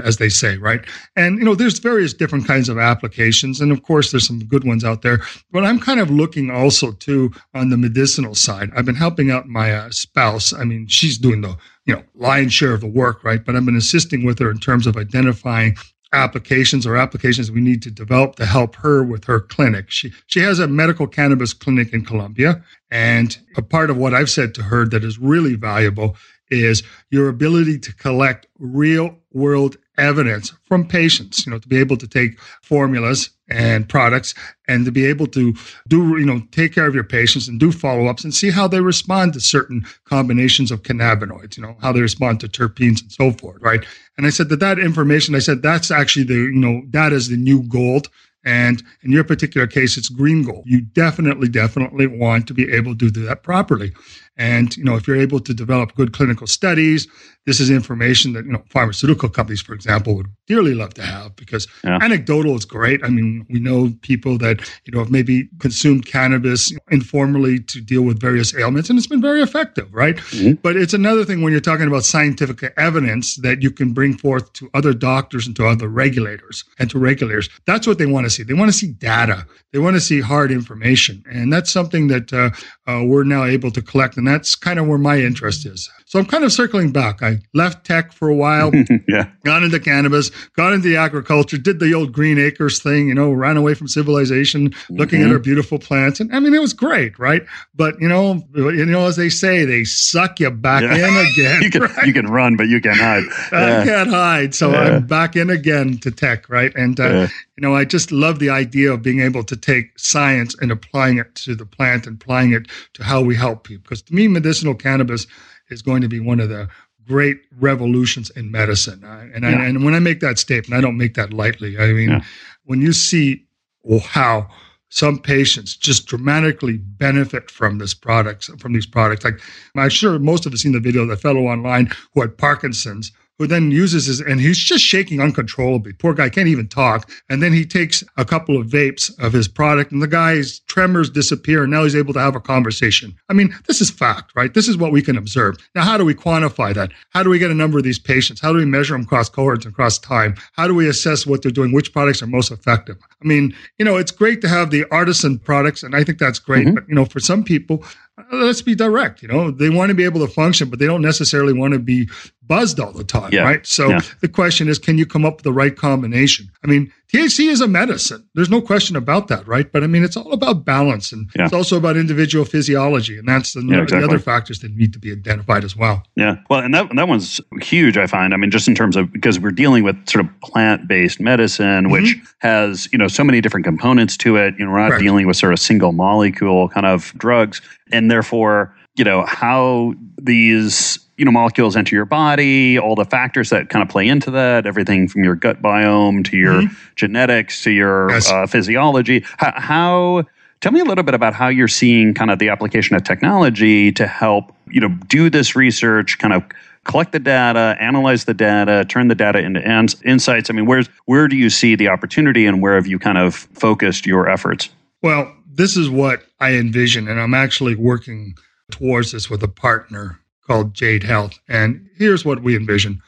as 0.03 0.17
they 0.17 0.29
say, 0.29 0.57
right? 0.57 0.81
And 1.15 1.39
you 1.39 1.45
know, 1.45 1.55
there's 1.55 1.79
various 1.79 2.13
different 2.13 2.45
kinds 2.45 2.69
of 2.69 2.79
applications, 2.79 3.61
and 3.61 3.71
of 3.71 3.85
course, 3.85 4.11
there's 4.11 4.27
some 4.27 4.41
good 4.41 4.65
ones 4.65 4.83
out 4.83 5.03
there. 5.03 5.21
But 5.53 5.65
I'm 5.65 5.79
kind 5.79 6.01
of 6.01 6.11
looking 6.11 6.51
also 6.51 6.91
too 6.91 7.31
on 7.55 7.71
the 7.71 7.77
medicinal 7.77 8.35
side. 8.35 8.71
I've 8.75 8.87
been 8.87 8.97
helping 8.97 9.31
out 9.31 9.47
my 9.47 9.73
uh, 9.73 9.91
spouse. 9.91 10.53
I 10.53 10.65
mean, 10.65 10.89
she's 10.89 11.17
doing 11.17 11.43
the 11.43 11.57
you 11.85 11.95
know 11.95 12.03
lion's 12.17 12.53
share 12.53 12.75
of 12.75 12.81
the 12.81 12.89
work, 12.89 13.23
right? 13.23 13.45
But 13.45 13.55
I've 13.55 13.65
been 13.65 13.77
assisting 13.77 14.25
with 14.25 14.41
her 14.41 14.51
in 14.51 14.59
terms 14.59 14.89
of 14.89 14.97
identifying 14.97 15.77
applications 16.17 16.87
or 16.87 16.97
applications 16.97 17.51
we 17.51 17.61
need 17.61 17.83
to 17.83 17.91
develop 17.91 18.37
to 18.37 18.47
help 18.47 18.77
her 18.77 19.05
with 19.05 19.25
her 19.25 19.41
clinic. 19.41 19.91
She 19.91 20.13
she 20.27 20.41
has 20.41 20.59
a 20.59 20.67
medical 20.67 21.07
cannabis 21.07 21.53
clinic 21.53 21.93
in 21.93 22.05
Colombia, 22.05 22.63
and 22.91 23.37
a 23.57 23.63
part 23.63 23.91
of 23.91 23.97
what 23.97 24.15
I've 24.15 24.31
said 24.31 24.55
to 24.57 24.63
her 24.65 24.87
that 24.89 25.05
is 25.05 25.19
really 25.19 25.55
valuable 25.55 26.17
is 26.51 26.83
your 27.11 27.29
ability 27.29 27.79
to 27.81 27.95
collect 27.95 28.47
real 28.59 29.19
world 29.33 29.77
evidence 29.99 30.53
from 30.65 30.87
patients, 30.87 31.47
you 31.47 31.53
know, 31.53 31.59
to 31.59 31.69
be 31.69 31.79
able 31.79 31.97
to 31.97 32.07
take 32.07 32.39
formulas 32.63 33.31
and 33.49 33.89
products 33.89 34.35
and 34.69 34.85
to 34.85 34.91
be 34.91 35.07
able 35.07 35.27
to 35.29 35.55
do, 35.89 36.19
you 36.19 36.27
know, 36.27 36.41
take 36.51 36.75
care 36.75 36.87
of 36.87 36.95
your 36.95 37.05
patients 37.05 37.49
and 37.49 37.61
do 37.61 37.71
follow-ups 37.71 38.25
and 38.25 38.35
see 38.35 38.51
how 38.51 38.67
they 38.67 38.81
respond 38.81 39.33
to 39.33 39.41
certain 39.41 39.85
combinations 40.05 40.71
of 40.71 40.83
cannabinoids, 40.83 41.57
you 41.57 41.63
know, 41.63 41.77
how 41.81 41.93
they 41.93 42.01
respond 42.01 42.41
to 42.41 42.49
terpenes 42.49 43.03
and 43.03 43.13
so 43.13 43.31
forth, 43.33 43.61
right? 43.61 43.85
And 44.17 44.27
I 44.27 44.31
said 44.31 44.49
that 44.49 44.61
that 44.61 44.79
information, 44.79 45.35
I 45.35 45.41
said 45.41 45.63
that's 45.63 45.91
actually 45.91 46.25
the, 46.25 46.35
you 46.35 46.53
know, 46.53 46.83
that 46.91 47.13
is 47.13 47.29
the 47.29 47.37
new 47.37 47.63
gold. 47.63 48.09
And 48.45 48.83
in 49.03 49.11
your 49.11 49.25
particular 49.25 49.67
case, 49.67 49.97
it's 49.97 50.09
green 50.09 50.45
gold. 50.45 50.65
You 50.67 50.81
definitely, 50.81 51.49
definitely 51.49 52.07
want 52.07 52.47
to 52.47 52.55
be 52.55 52.73
able 52.73 52.97
to 52.97 53.11
do 53.11 53.23
that 53.23 53.43
properly. 53.43 53.93
And, 54.39 54.77
you 54.77 54.85
know, 54.85 54.97
if 54.97 55.07
you're 55.07 55.17
able 55.17 55.41
to 55.41 55.55
develop 55.55 55.95
good 55.95 56.13
clinical 56.13 56.47
studies, 56.47 57.09
this 57.47 57.61
is 57.61 57.71
information 57.71 58.33
that, 58.33 58.45
you 58.45 58.53
know, 58.53 58.63
pharmaceutical 58.71 59.29
companies, 59.29 59.63
for 59.63 59.73
example, 59.73 60.17
would 60.17 60.27
dearly 60.47 60.75
love 60.75 60.95
to 60.95 61.03
have 61.03 61.35
because 61.37 61.67
Yeah. 61.85 61.99
anecdotal 62.03 62.57
is 62.57 62.65
great. 62.65 63.01
I 63.05 63.09
mean, 63.09 63.47
we 63.49 63.61
know 63.61 63.95
people 64.03 64.37
that, 64.39 64.61
you 64.85 64.93
know, 64.93 64.99
have 64.99 65.11
maybe 65.11 65.49
consumed 65.61 66.07
cannabis 66.07 66.73
informally 66.91 67.61
to 67.61 67.81
deal 67.81 68.03
with 68.03 68.21
various 68.21 68.55
ailments, 68.55 68.91
and 68.91 68.99
it's 68.99 69.07
been 69.07 69.23
very 69.23 69.41
effective, 69.43 69.87
right? 69.93 70.17
Mhm. 70.17 70.59
But 70.63 70.77
it's 70.77 70.93
another 70.95 71.25
thing 71.25 71.41
when 71.43 71.53
you're 71.53 71.61
talking 71.61 71.87
about 71.87 72.05
scientific 72.05 72.73
evidence 72.77 73.37
that 73.37 73.63
you 73.63 73.71
can 73.71 73.93
bring 73.93 74.17
forth 74.19 74.53
to 74.55 74.69
other 74.75 74.93
doctors 74.93 75.47
and 75.47 75.55
to 75.57 75.67
other 75.67 75.89
regulators 75.89 76.65
and 76.79 76.91
to 76.91 76.99
regulators. 76.99 77.49
That's 77.67 77.87
what 77.87 77.99
they 77.99 78.07
want 78.07 78.27
to 78.27 78.31
see. 78.31 78.43
They 78.43 78.55
want 78.55 78.73
to 78.73 78.77
see 78.77 78.89
data. 78.89 79.47
They 79.73 79.79
want 79.79 79.95
to 79.95 80.01
see 80.01 80.21
hard 80.21 80.51
information. 80.51 81.23
And 81.31 81.53
that's 81.53 81.71
something 81.71 82.09
that 82.09 82.33
uh, 82.33 82.51
uh, 82.91 83.05
we're 83.05 83.25
now 83.25 83.45
able 83.45 83.71
to 83.71 83.83
collect. 83.83 84.17
And 84.17 84.26
that's 84.27 84.55
kind 84.55 84.79
of 84.79 84.87
where 84.87 84.99
my 84.99 85.19
interest 85.19 85.67
is. 85.67 85.91
So 86.09 86.21
I'm 86.21 86.25
kind 86.25 86.45
of 86.45 86.53
circling 86.53 86.93
back. 86.93 87.21
I 87.21 87.41
left 87.53 87.85
tech 87.85 88.13
for 88.13 88.29
a 88.29 88.35
while, 88.35 88.71
yeah. 89.09 89.29
got 89.45 89.65
into 89.65 89.81
cannabis, 89.81 90.31
got 90.57 90.73
into 90.73 90.95
agriculture, 90.95 91.59
did 91.59 91.81
the 91.81 91.93
old 91.95 92.13
green 92.13 92.39
acres 92.39 92.81
thing, 92.81 93.09
you 93.09 93.15
know, 93.15 93.33
ran 93.33 93.57
away 93.57 93.75
from 93.75 93.89
civilization, 93.89 94.73
looking 94.89 95.23
at 95.23 95.29
Mhm. 95.29 95.33
our 95.33 95.39
beautiful 95.41 95.81
plants. 95.81 96.21
And 96.21 96.33
I 96.33 96.39
mean, 96.39 96.55
it 96.55 96.61
was 96.61 96.73
great, 96.73 97.19
right? 97.19 97.45
But 97.75 98.01
you 98.01 98.09
know, 98.09 98.47
you 98.55 98.87
know, 98.87 99.07
as 99.09 99.17
they 99.17 99.29
say, 99.29 99.65
they 99.65 99.83
suck 99.83 100.39
you 100.39 100.49
back 100.53 100.83
Yeah. 100.83 101.09
in 101.09 101.27
again. 101.27 101.63
You 101.67 101.71
can 101.71 101.83
right? 101.83 102.07
you 102.07 102.13
can 102.13 102.27
run, 102.29 102.57
but 102.57 102.69
you 102.69 102.81
can 102.81 102.95
hide. 102.95 103.25
I 103.53 103.67
Yeah. 103.69 103.85
can't 103.85 104.11
hide. 104.11 104.55
So 104.55 104.71
Yeah. 104.71 104.83
I'm 104.83 105.07
back 105.09 105.35
in 105.35 105.51
again 105.51 105.99
to 105.99 106.13
tech, 106.13 106.49
right? 106.49 106.73
And, 106.77 107.01
uh, 107.01 107.27
you 107.57 107.63
know, 107.63 107.75
I 107.75 107.85
just 107.85 108.13
love 108.13 108.39
the 108.39 108.51
idea 108.51 108.93
of 108.93 109.03
being 109.03 109.21
able 109.23 109.43
to 109.43 109.57
take 109.57 109.91
science 109.99 110.55
and 110.61 110.71
applying 110.71 111.19
it 111.19 111.35
to 111.47 111.57
the 111.57 111.67
plant 111.67 112.07
and 112.07 112.15
applying 112.23 112.53
it 112.53 112.69
to 112.95 113.03
how 113.03 113.23
we 113.23 113.35
help 113.35 113.65
people. 113.65 113.83
Because 113.83 114.03
to 114.03 114.15
me, 114.15 114.29
medicinal 114.29 114.75
cannabis 114.75 115.27
is 115.71 115.83
going 115.83 116.03
to 116.03 116.09
be 116.09 116.21
one 116.21 116.41
of 116.41 116.49
the 116.49 116.69
great 117.07 117.41
revolutions 117.59 118.31
in 118.31 118.51
medicine. 118.51 119.03
And, 119.05 119.47
I, 119.47 119.51
and 119.51 119.85
when 119.85 119.95
I 119.95 120.01
make 120.01 120.21
that 120.21 120.39
statement, 120.39 120.77
I 120.77 120.81
don't 120.81 120.97
make 120.97 121.15
that 121.15 121.33
lightly. 121.33 121.79
I 121.79 121.93
mean, 121.93 122.11
Yeah. 122.11 122.25
when 122.65 122.81
you 122.83 122.93
see 122.93 123.45
well, 123.85 124.01
how 124.01 124.49
some 124.89 125.19
patients 125.19 125.77
just 125.77 126.07
dramatically 126.07 126.79
benefit 126.79 127.51
from 127.51 127.79
this 127.79 127.95
products 127.95 128.51
from 128.59 128.73
these 128.73 128.87
products. 128.87 129.25
Like 129.25 129.41
I'm 129.77 129.89
sure 129.91 130.19
most 130.19 130.47
of 130.47 130.53
us 130.53 130.63
seen 130.63 130.73
the 130.73 130.81
video 130.81 131.03
of 131.03 131.09
the 131.09 131.17
fellow 131.17 131.47
online 131.47 131.91
who 132.15 132.21
had 132.21 132.37
Parkinson's, 132.39 133.13
who 133.39 133.47
then 133.47 133.71
uses 133.71 134.07
his 134.07 134.21
and 134.21 134.41
he's 134.41 134.59
just 134.59 134.85
shaking 134.85 135.21
uncontrollably. 135.21 135.93
Poor 135.93 136.15
guy 136.15 136.29
can't 136.29 136.49
even 136.49 136.69
talk. 136.69 137.11
And 137.29 137.43
then 137.43 137.53
he 137.53 137.65
takes 137.65 138.03
a 138.17 138.25
couple 138.25 138.57
of 138.59 138.67
vapes 138.67 139.11
of 139.19 139.33
his 139.33 139.49
product, 139.49 139.93
and 139.93 140.01
the 140.03 140.07
guy's 140.07 140.61
tremors 140.61 141.11
disappear, 141.11 141.63
and 141.65 141.73
now 141.73 141.85
he's 141.85 141.97
able 141.97 142.15
to 142.15 142.21
have 142.21 142.37
a 142.37 142.41
conversation. 142.41 143.15
I 143.29 143.33
mean, 143.33 143.55
this 143.67 143.81
is 143.81 143.91
fact, 143.91 144.33
right? 144.35 144.53
This 144.53 144.69
is 144.69 144.77
what 144.77 144.93
we 144.93 145.03
can 145.03 145.17
observe. 145.17 145.57
Now, 145.75 145.83
how 145.83 145.99
do 145.99 146.05
we 146.05 146.15
quantify 146.15 146.75
that? 146.75 146.93
How 147.11 147.23
do 147.23 147.31
we 147.31 147.39
get 147.39 147.51
a 147.51 147.55
number 147.55 147.79
of 147.79 147.85
these 147.85 147.99
patients? 147.99 148.41
How 148.41 148.53
do 148.53 148.59
we 148.59 148.65
measure 148.65 148.95
them 148.95 149.03
across 149.03 149.29
cohorts 149.29 149.65
and 149.65 149.73
across 149.73 149.99
time? 149.99 150.35
How 150.53 150.67
do 150.67 150.75
we 150.75 150.89
assess 150.89 151.27
what 151.27 151.43
they're 151.43 151.51
doing? 151.53 151.73
Which 151.73 151.93
products 151.93 152.23
are 152.23 152.27
most 152.27 152.51
effective? 152.51 152.97
I 153.23 153.27
mean, 153.27 153.55
you 153.79 153.85
know, 153.85 153.97
it's 153.97 154.11
great 154.11 154.41
to 154.43 154.49
have 154.49 154.71
the 154.71 154.85
artisan 154.91 155.39
products, 155.39 155.83
and 155.83 155.95
I 155.95 156.05
think 156.05 156.19
that's 156.19 156.39
great. 156.39 156.67
Mhm. 156.67 156.75
But 156.75 156.89
you 156.89 156.95
know, 156.95 157.05
for 157.05 157.21
some 157.21 157.45
people, 157.45 157.85
uh, 158.19 158.37
let's 158.37 158.63
be 158.63 158.75
direct. 158.75 159.23
You 159.23 159.29
know, 159.29 159.51
they 159.51 159.69
want 159.71 159.91
to 159.91 159.95
be 159.95 160.05
able 160.05 160.27
to 160.27 160.33
function, 160.33 160.69
but 160.71 160.79
they 160.79 160.87
don't 160.87 161.03
necessarily 161.03 161.53
want 161.53 161.75
to 161.75 161.79
be 161.79 162.09
buzzed 162.47 162.79
all 162.81 162.93
the 162.93 163.05
time, 163.05 163.31
Yeah. 163.33 163.43
right? 163.43 163.67
So 163.67 163.89
Yeah. 163.89 164.01
the 164.21 164.29
question 164.29 164.69
is, 164.69 164.79
can 164.79 164.99
you 164.99 165.07
come 165.07 165.25
up 165.25 165.37
with 165.37 165.45
the 165.45 165.53
right 165.53 165.77
combination? 165.77 166.51
I 166.65 166.69
mean, 166.69 166.93
THC 167.13 167.49
is 167.49 167.61
a 167.61 167.69
medicine. 167.69 168.25
There's 168.35 168.51
no 168.51 168.61
question 168.61 168.97
about 168.97 169.29
that, 169.29 169.47
right? 169.47 169.71
But 169.71 169.85
I 169.85 169.87
mean, 169.87 170.03
it's 170.03 170.17
all 170.17 170.33
about 170.33 170.65
balance, 170.65 171.13
and 171.13 171.29
Yeah. 171.37 171.45
it's 171.45 171.53
also 171.53 171.77
about 171.77 171.97
individual 171.97 172.45
physiology, 172.45 173.17
and 173.17 173.29
that's 173.29 173.53
the, 173.53 173.61
Yeah, 173.63 173.85
the 173.85 174.05
other 174.05 174.19
factors 174.19 174.59
that 174.61 174.77
need 174.77 174.93
to 174.93 174.99
be 174.99 175.13
identified 175.13 175.63
as 175.65 175.77
well. 175.77 176.03
Yeah. 176.17 176.37
Well, 176.51 176.61
and 176.61 176.75
that 176.75 176.89
that 176.97 177.07
one's 177.09 177.41
huge. 177.63 177.97
I 177.97 178.07
find. 178.07 178.35
I 178.35 178.37
mean, 178.37 178.51
just 178.51 178.67
in 178.67 178.75
terms 178.75 178.97
of 178.97 179.13
because 179.13 179.39
we're 179.39 179.51
dealing 179.53 179.85
with 179.85 179.97
sort 180.09 180.25
of 180.25 180.41
plant 180.41 180.89
based 180.89 181.21
medicine, 181.21 181.85
mm-hmm. 181.85 181.93
which 181.93 182.17
has 182.39 182.89
you 182.93 182.99
know 182.99 183.09
so 183.09 183.23
many 183.23 183.41
different 183.41 183.65
components 183.65 184.17
to 184.19 184.37
it. 184.37 184.55
You 184.59 184.65
know, 184.65 184.73
we're 184.73 184.79
not 184.79 184.89
Correct. 184.91 185.03
dealing 185.05 185.27
with 185.29 185.37
sort 185.37 185.53
of 185.53 185.61
single 185.61 185.93
molecule 185.93 186.69
kind 186.71 186.87
of 186.87 187.13
drugs, 187.17 187.61
and 187.93 188.11
therefore, 188.11 188.75
you 188.97 189.05
know, 189.05 189.25
how 189.27 189.95
these 190.21 190.99
you 191.17 191.25
know 191.25 191.31
molecules 191.31 191.77
enter 191.77 191.95
your 191.95 192.05
body, 192.05 192.79
all 192.79 192.95
the 192.95 193.05
factors 193.05 193.51
that 193.51 193.69
kind 193.71 193.83
of 193.83 193.89
play 193.89 194.07
into 194.07 194.31
that, 194.33 194.67
everything 194.67 195.09
from 195.09 195.25
your 195.25 195.35
gut 195.35 195.63
biome 195.63 196.25
to 196.31 196.37
your 196.37 196.63
genetics 196.95 197.63
to 197.65 197.71
your 197.71 198.11
Yes. 198.11 198.31
uh, 198.31 198.47
physiology. 198.47 199.25
How, 199.39 199.53
how 199.57 200.25
Tell 200.63 200.73
me 200.73 200.81
a 200.81 200.85
little 200.85 201.05
bit 201.05 201.15
about 201.15 201.35
how 201.35 201.49
you're 201.49 201.69
seeing 201.69 202.15
kind 202.15 202.31
of 202.31 202.39
the 202.39 202.49
application 202.49 202.97
of 202.97 203.05
technology 203.05 203.93
to 203.93 204.07
help, 204.07 204.55
you 204.69 204.81
know, 204.81 204.89
do 205.07 205.29
this 205.29 205.55
research, 205.55 206.19
kind 206.19 206.33
of 206.33 206.43
collect 206.85 207.13
the 207.13 207.19
data, 207.19 207.77
analyze 207.79 208.25
the 208.25 208.33
data, 208.33 208.87
turn 208.89 209.09
the 209.09 209.15
data 209.15 209.39
into 209.41 209.61
ans- 209.69 210.01
insights. 210.03 210.49
I 210.49 210.55
mean, 210.55 210.65
where's 210.65 210.89
where 211.05 211.29
do 211.29 211.37
you 211.37 211.51
see 211.51 211.77
the 211.77 211.89
opportunity 211.89 212.47
and 212.47 212.63
where 212.63 212.75
have 212.75 212.87
you 212.87 212.99
kind 212.99 213.19
of 213.19 213.35
focused 213.35 214.07
your 214.07 214.31
efforts? 214.31 214.71
Well, 215.03 215.31
this 215.47 215.77
is 215.77 215.91
what 215.91 216.23
I 216.41 216.55
envision, 216.55 217.07
and 217.07 217.21
I'm 217.21 217.35
actually 217.35 217.75
working 217.75 218.35
towards 218.71 219.13
this 219.13 219.29
with 219.29 219.43
a 219.43 219.49
partner 219.49 220.21
called 220.47 220.75
Jade 220.75 221.03
Health. 221.03 221.39
And 221.49 221.89
here's 221.97 222.25
what 222.25 222.43
we 222.43 222.57
envision: 222.57 223.01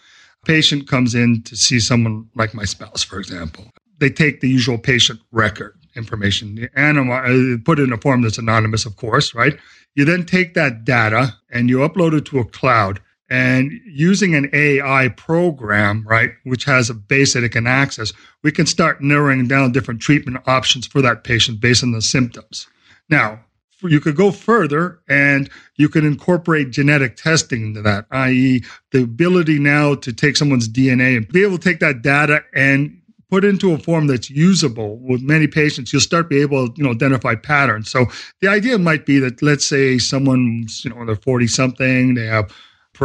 a 0.43 0.47
patient 0.47 0.89
comes 0.89 1.15
in 1.15 1.43
to 1.45 1.57
see 1.57 1.81
someone 1.81 2.29
like 2.35 2.55
my 2.55 2.65
spouse, 2.65 3.03
for 3.03 3.19
example. 3.19 3.71
They 3.99 4.11
take 4.11 4.41
the 4.41 4.49
usual 4.49 4.79
patient 4.79 5.21
record 5.33 5.75
information, 5.97 6.55
the 6.55 6.69
uh, 6.77 7.65
put 7.65 7.79
it 7.79 7.83
in 7.83 7.93
a 7.93 7.99
form 7.99 8.23
that's 8.23 8.39
anonymous, 8.39 8.87
of 8.87 8.97
course, 8.97 9.35
right? 9.35 9.59
You 9.95 10.05
then 10.05 10.25
take 10.25 10.55
that 10.55 10.85
data 10.85 11.35
and 11.51 11.69
you 11.69 11.79
upload 11.79 12.17
it 12.17 12.25
to 12.27 12.39
a 12.39 12.45
cloud. 12.45 13.01
And 13.31 13.73
using 13.85 14.35
an 14.35 14.49
AI 14.55 15.09
program, 15.09 16.07
right, 16.09 16.31
which 16.45 16.65
has 16.65 16.89
a 16.89 16.95
base 16.95 17.35
that 17.35 17.45
it 17.45 17.51
can 17.51 17.67
access, 17.67 18.13
we 18.43 18.51
can 18.51 18.65
start 18.65 19.03
narrowing 19.03 19.47
down 19.47 19.73
different 19.73 20.01
treatment 20.01 20.39
options 20.47 20.87
for 20.87 21.03
that 21.03 21.25
patient 21.25 21.61
based 21.61 21.83
on 21.83 21.93
the 21.93 22.01
symptoms. 22.01 22.67
Now, 23.11 23.41
you 23.83 24.01
could 24.01 24.17
go 24.17 24.31
further 24.31 25.01
and 25.09 25.49
you 25.77 25.89
can 25.89 26.05
incorporate 26.05 26.71
genetic 26.71 27.17
testing 27.17 27.63
into 27.63 27.83
that, 27.83 28.07
i.e., 28.11 28.65
the 28.93 29.03
ability 29.03 29.59
now 29.59 29.95
to 29.95 30.13
take 30.13 30.37
someone's 30.37 30.69
DNA 30.69 31.17
and 31.17 31.29
be 31.29 31.43
able 31.43 31.59
to 31.59 31.65
take 31.65 31.81
that 31.81 32.03
data 32.03 32.43
and 32.55 33.01
put 33.31 33.45
into 33.45 33.73
a 33.73 33.79
form 33.79 34.07
that's 34.07 34.31
usable 34.31 34.99
with 34.99 35.21
many 35.23 35.47
patients, 35.47 35.93
you'll 35.93 36.01
start 36.01 36.29
be 36.29 36.41
able 36.41 36.69
to 36.69 36.75
you 36.77 36.85
know 36.85 36.91
identify 36.91 37.35
patterns. 37.35 37.91
So 37.91 38.07
the 38.41 38.49
idea 38.49 38.79
might 38.79 39.07
be 39.07 39.19
that 39.19 39.43
let's 39.43 39.67
say 39.67 39.99
someone's 39.99 40.85
you 40.85 40.91
know 40.91 41.05
they're 41.05 41.17
forty 41.17 41.47
something, 41.47 42.15
they 42.15 42.27
have 42.27 42.53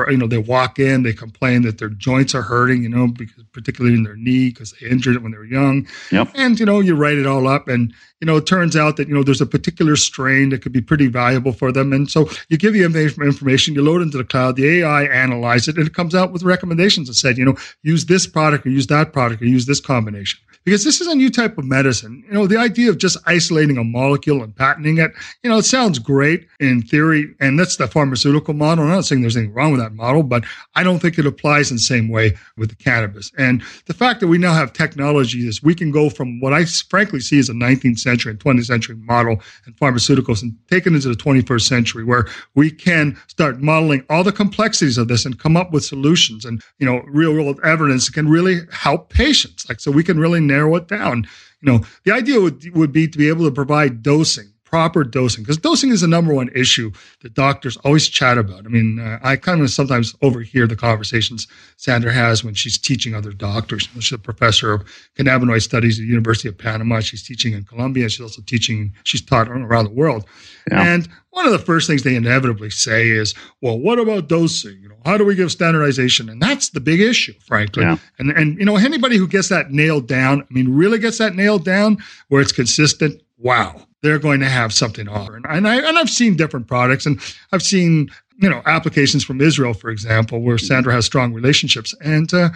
you 0.08 0.18
know 0.18 0.28
they 0.28 0.38
walk 0.38 0.80
in 0.80 1.04
they 1.04 1.14
complain 1.14 1.62
that 1.62 1.78
their 1.78 1.90
joints 1.90 2.34
are 2.34 2.42
hurting 2.42 2.82
you 2.82 2.90
know 2.90 3.08
because 3.08 3.44
particularly 3.52 3.96
in 3.96 4.04
their 4.04 4.16
knee 4.16 4.50
because 4.50 4.74
they 4.74 4.88
injured 4.88 5.16
it 5.16 5.22
when 5.22 5.32
they 5.32 5.38
were 5.38 5.46
young 5.46 5.88
yep. 6.12 6.30
and 6.34 6.60
you 6.60 6.66
know 6.66 6.80
you 6.80 6.96
write 6.96 7.18
it 7.18 7.28
all 7.28 7.48
up 7.48 7.68
and 7.68 7.94
you 8.24 8.26
know 8.26 8.38
it 8.38 8.46
turns 8.46 8.78
out 8.78 8.96
that 8.96 9.10
you 9.10 9.14
know 9.14 9.22
there's 9.22 9.42
a 9.42 9.46
particular 9.46 9.98
strain 9.98 10.48
that 10.48 10.62
could 10.62 10.72
be 10.72 10.80
pretty 10.80 11.08
valuable 11.08 11.52
for 11.52 11.74
them 11.74 11.92
and 11.92 12.10
so 12.10 12.30
you 12.48 12.58
give 12.58 12.72
the 12.72 12.82
information 12.82 13.74
you 13.74 13.82
load 13.82 14.02
into 14.02 14.18
the 14.18 14.24
cloud 14.24 14.56
the 14.56 14.80
ai 14.80 15.04
analyze 15.04 15.68
it 15.68 15.76
and 15.76 15.86
it 15.86 15.94
comes 15.94 16.16
out 16.16 16.32
with 16.32 16.42
recommendations 16.42 17.10
that 17.10 17.16
said 17.16 17.38
you 17.38 17.44
know 17.44 17.58
use 17.82 18.06
this 18.06 18.26
product 18.26 18.66
or 18.66 18.70
use 18.70 18.88
that 18.88 19.12
product 19.12 19.42
or 19.42 19.46
use 19.46 19.66
this 19.66 19.82
combination 19.82 20.40
because 20.64 20.84
this 20.84 21.02
is 21.02 21.08
a 21.08 21.16
new 21.16 21.30
type 21.30 21.58
of 21.58 21.66
medicine. 21.66 22.24
You 22.28 22.34
know, 22.34 22.48
the 22.48 22.58
idea 22.58 22.90
of 22.90 22.98
just 22.98 23.18
isolating 23.26 23.78
a 23.78 23.84
molecule 23.84 24.44
and 24.44 24.56
patenting 24.56 24.98
it, 24.98 25.12
you 25.44 25.50
know, 25.50 25.58
it 25.58 25.64
sounds 25.64 26.00
great 26.00 26.48
in 26.60 26.82
theory, 26.82 27.34
and 27.40 27.60
that's 27.60 27.78
the 27.78 27.88
pharmaceutical 27.88 28.54
model. 28.54 28.86
I'm 28.86 28.92
not 28.92 29.06
saying 29.06 29.22
there's 29.22 29.36
anything 29.36 29.54
wrong 29.54 29.72
with 29.72 29.82
that 29.82 29.94
model, 29.94 30.24
but 30.24 30.44
I 30.76 30.84
don't 30.84 31.00
think 31.00 31.18
it 31.18 31.26
applies 31.26 31.70
in 31.70 31.78
the 31.78 31.82
same 31.82 32.10
way 32.10 32.38
with 32.58 32.70
the 32.70 32.76
cannabis. 32.76 33.32
And 33.38 33.62
the 33.86 33.94
fact 33.94 34.20
that 34.22 34.28
we 34.28 34.38
now 34.38 34.54
have 34.54 34.74
technology 34.74 35.48
is 35.48 35.62
we 35.62 35.76
can 35.76 35.92
go 35.92 36.10
from 36.10 36.40
what 36.40 36.54
I 36.54 36.66
frankly 36.66 37.20
see 37.20 37.40
as 37.40 37.50
a 37.50 37.54
19th 37.54 38.00
century 38.00 38.13
and 38.32 38.40
20th 38.40 38.66
century 38.66 38.96
model 38.96 39.42
and 39.66 39.76
pharmaceuticals 39.78 40.42
and 40.42 40.56
take 40.70 40.86
it 40.86 40.94
into 40.94 41.10
the 41.10 41.16
21st 41.16 41.62
century 41.62 42.04
where 42.04 42.28
we 42.56 42.72
can 42.72 43.18
start 43.28 43.62
modeling 43.62 44.04
all 44.10 44.24
the 44.24 44.32
complexities 44.32 44.98
of 44.98 45.08
this 45.08 45.26
and 45.26 45.40
come 45.40 45.58
up 45.58 45.72
with 45.72 45.84
solutions 45.84 46.46
and, 46.46 46.62
you 46.80 46.86
know, 46.86 47.02
real 47.08 47.34
world 47.34 47.60
evidence 47.64 48.10
can 48.10 48.30
really 48.30 48.62
help 48.72 49.10
patients. 49.10 49.68
Like, 49.68 49.80
so 49.80 49.92
we 49.92 50.04
can 50.04 50.20
really 50.20 50.40
narrow 50.40 50.76
it 50.76 50.88
down. 50.88 51.28
You 51.62 51.72
know, 51.72 51.86
the 52.04 52.12
idea 52.12 52.40
would, 52.40 52.76
would 52.76 52.92
be 52.92 53.08
to 53.08 53.18
be 53.18 53.30
able 53.30 53.46
to 53.46 53.52
provide 53.52 54.04
dosing 54.04 54.53
proper 54.74 55.04
dosing 55.04 55.44
because 55.44 55.58
dosing 55.58 55.92
is 55.92 56.02
the 56.02 56.08
number 56.08 56.34
one 56.34 56.50
issue 56.56 56.92
that 57.22 57.36
doctors 57.36 57.78
always 57.86 58.10
chat 58.10 58.40
about. 58.40 58.66
I 58.66 58.70
mean, 58.70 58.98
uh, 58.98 59.20
I 59.22 59.36
kind 59.36 59.62
of 59.62 59.70
sometimes 59.70 60.16
overhear 60.24 60.66
the 60.66 60.76
conversations 60.76 61.46
Sandra 61.78 62.12
has 62.12 62.44
when 62.44 62.56
she's 62.56 62.80
teaching 62.80 63.14
other 63.14 63.34
doctors. 63.34 63.88
She's 64.00 64.14
a 64.14 64.18
professor 64.18 64.74
of 64.74 64.84
cannabinoid 65.16 65.62
studies 65.62 66.00
at 66.00 66.02
the 66.02 66.08
University 66.08 66.50
of 66.50 66.58
Panama. 66.58 67.02
She's 67.02 67.22
teaching 67.22 67.54
in 67.54 67.66
Colombia. 67.66 68.10
She's 68.10 68.22
also 68.22 68.42
teaching, 68.42 68.92
she's 69.04 69.22
taught 69.22 69.48
around 69.48 69.86
the 69.86 69.92
world. 69.92 70.26
Yeah. 70.72 70.82
And 70.82 71.08
one 71.30 71.46
of 71.46 71.52
the 71.52 71.60
first 71.60 71.86
things 71.86 72.02
they 72.02 72.16
inevitably 72.16 72.72
say 72.72 73.10
is, 73.10 73.36
well, 73.62 73.78
what 73.78 74.00
about 74.00 74.28
dosing? 74.28 74.80
You 74.82 74.90
know, 74.90 74.98
how 75.06 75.20
do 75.20 75.24
we 75.24 75.36
give 75.36 75.52
standardization? 75.52 76.30
And 76.30 76.42
that's 76.42 76.70
the 76.70 76.80
big 76.80 77.00
issue, 77.00 77.36
frankly. 77.46 77.84
Yeah. 77.84 77.98
And 78.18 78.32
and 78.32 78.58
you 78.58 78.66
know, 78.66 78.78
anybody 78.78 79.18
who 79.18 79.28
gets 79.28 79.50
that 79.50 79.70
nailed 79.70 80.08
down, 80.08 80.42
I 80.42 80.52
mean, 80.52 80.76
really 80.76 80.98
gets 80.98 81.20
that 81.20 81.36
nailed 81.36 81.64
down 81.64 82.00
where 82.30 82.42
it's 82.42 82.52
consistent, 82.52 83.22
wow 83.38 83.86
they're 84.04 84.20
going 84.20 84.42
to 84.42 84.50
have 84.50 84.74
something 84.74 85.06
to 85.06 85.12
offer. 85.12 85.36
And, 85.38 85.68
I, 85.68 85.78
and 85.78 85.98
I've 85.98 86.10
seen 86.10 86.36
different 86.36 86.68
products 86.68 87.06
and 87.06 87.20
I've 87.54 87.64
seen, 87.64 88.10
you 88.38 88.50
know, 88.50 88.62
applications 88.66 89.24
from 89.24 89.42
Israel, 89.42 89.74
for 89.74 89.90
example, 89.90 90.42
where 90.42 90.58
Sandra 90.58 90.94
has 90.94 91.06
strong 91.06 91.34
relationships. 91.34 91.96
And 92.02 92.32
uh, 92.34 92.50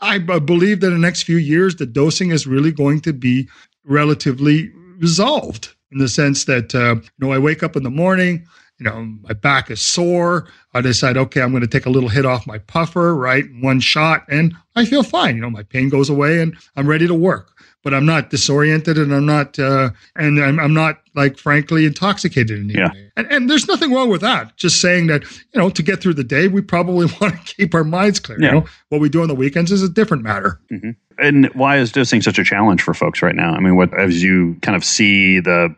I 0.00 0.18
believe 0.18 0.80
that 0.80 0.86
in 0.86 0.92
the 0.94 0.98
next 0.98 1.24
few 1.24 1.36
years, 1.36 1.76
the 1.76 1.84
dosing 1.84 2.30
is 2.30 2.46
really 2.46 2.70
going 2.70 3.00
to 3.00 3.12
be 3.12 3.48
relatively 3.84 4.70
resolved 4.98 5.74
in 5.90 5.98
the 5.98 6.08
sense 6.08 6.44
that, 6.44 6.74
uh, 6.74 6.94
you 6.94 7.10
know, 7.18 7.32
I 7.32 7.38
wake 7.38 7.64
up 7.64 7.74
in 7.74 7.82
the 7.82 7.90
morning, 7.90 8.46
you 8.78 8.84
know, 8.84 9.02
my 9.22 9.32
back 9.32 9.70
is 9.70 9.80
sore. 9.80 10.48
I 10.74 10.80
decide, 10.80 11.16
okay, 11.16 11.42
I'm 11.42 11.50
going 11.50 11.62
to 11.62 11.68
take 11.68 11.86
a 11.86 11.90
little 11.90 12.08
hit 12.08 12.26
off 12.26 12.46
my 12.46 12.58
puffer, 12.58 13.14
right? 13.14 13.44
One 13.60 13.80
shot, 13.80 14.24
and 14.28 14.54
I 14.74 14.84
feel 14.84 15.02
fine. 15.02 15.36
You 15.36 15.42
know, 15.42 15.50
my 15.50 15.62
pain 15.62 15.88
goes 15.88 16.10
away 16.10 16.40
and 16.40 16.56
I'm 16.76 16.88
ready 16.88 17.06
to 17.06 17.14
work 17.14 17.53
but 17.84 17.92
I'm 17.94 18.06
not 18.06 18.30
disoriented 18.30 18.98
and 18.98 19.14
I'm 19.14 19.26
not, 19.26 19.58
uh, 19.58 19.90
and 20.16 20.42
I'm, 20.42 20.58
I'm, 20.58 20.74
not 20.74 21.02
like 21.14 21.38
frankly 21.38 21.84
intoxicated 21.84 22.58
in 22.58 22.70
any 22.70 22.80
yeah. 22.80 22.92
way. 22.92 23.10
And, 23.16 23.30
and, 23.30 23.50
there's 23.50 23.68
nothing 23.68 23.92
wrong 23.92 24.08
with 24.08 24.22
that. 24.22 24.56
Just 24.56 24.80
saying 24.80 25.06
that, 25.08 25.22
you 25.52 25.60
know, 25.60 25.68
to 25.68 25.82
get 25.82 26.00
through 26.00 26.14
the 26.14 26.24
day, 26.24 26.48
we 26.48 26.62
probably 26.62 27.06
want 27.20 27.46
to 27.46 27.54
keep 27.54 27.74
our 27.74 27.84
minds 27.84 28.18
clear. 28.18 28.40
Yeah. 28.40 28.46
You 28.46 28.52
know, 28.60 28.66
what 28.88 29.00
we 29.00 29.08
do 29.10 29.22
on 29.22 29.28
the 29.28 29.34
weekends 29.34 29.70
is 29.70 29.82
a 29.82 29.88
different 29.88 30.22
matter. 30.22 30.58
Mm-hmm. 30.72 30.90
And 31.18 31.54
why 31.54 31.76
is 31.76 31.92
dosing 31.92 32.22
such 32.22 32.38
a 32.38 32.44
challenge 32.44 32.82
for 32.82 32.94
folks 32.94 33.22
right 33.22 33.36
now? 33.36 33.52
I 33.52 33.60
mean, 33.60 33.76
what, 33.76 33.96
as 33.96 34.22
you 34.22 34.56
kind 34.62 34.74
of 34.74 34.84
see 34.84 35.38
the 35.38 35.76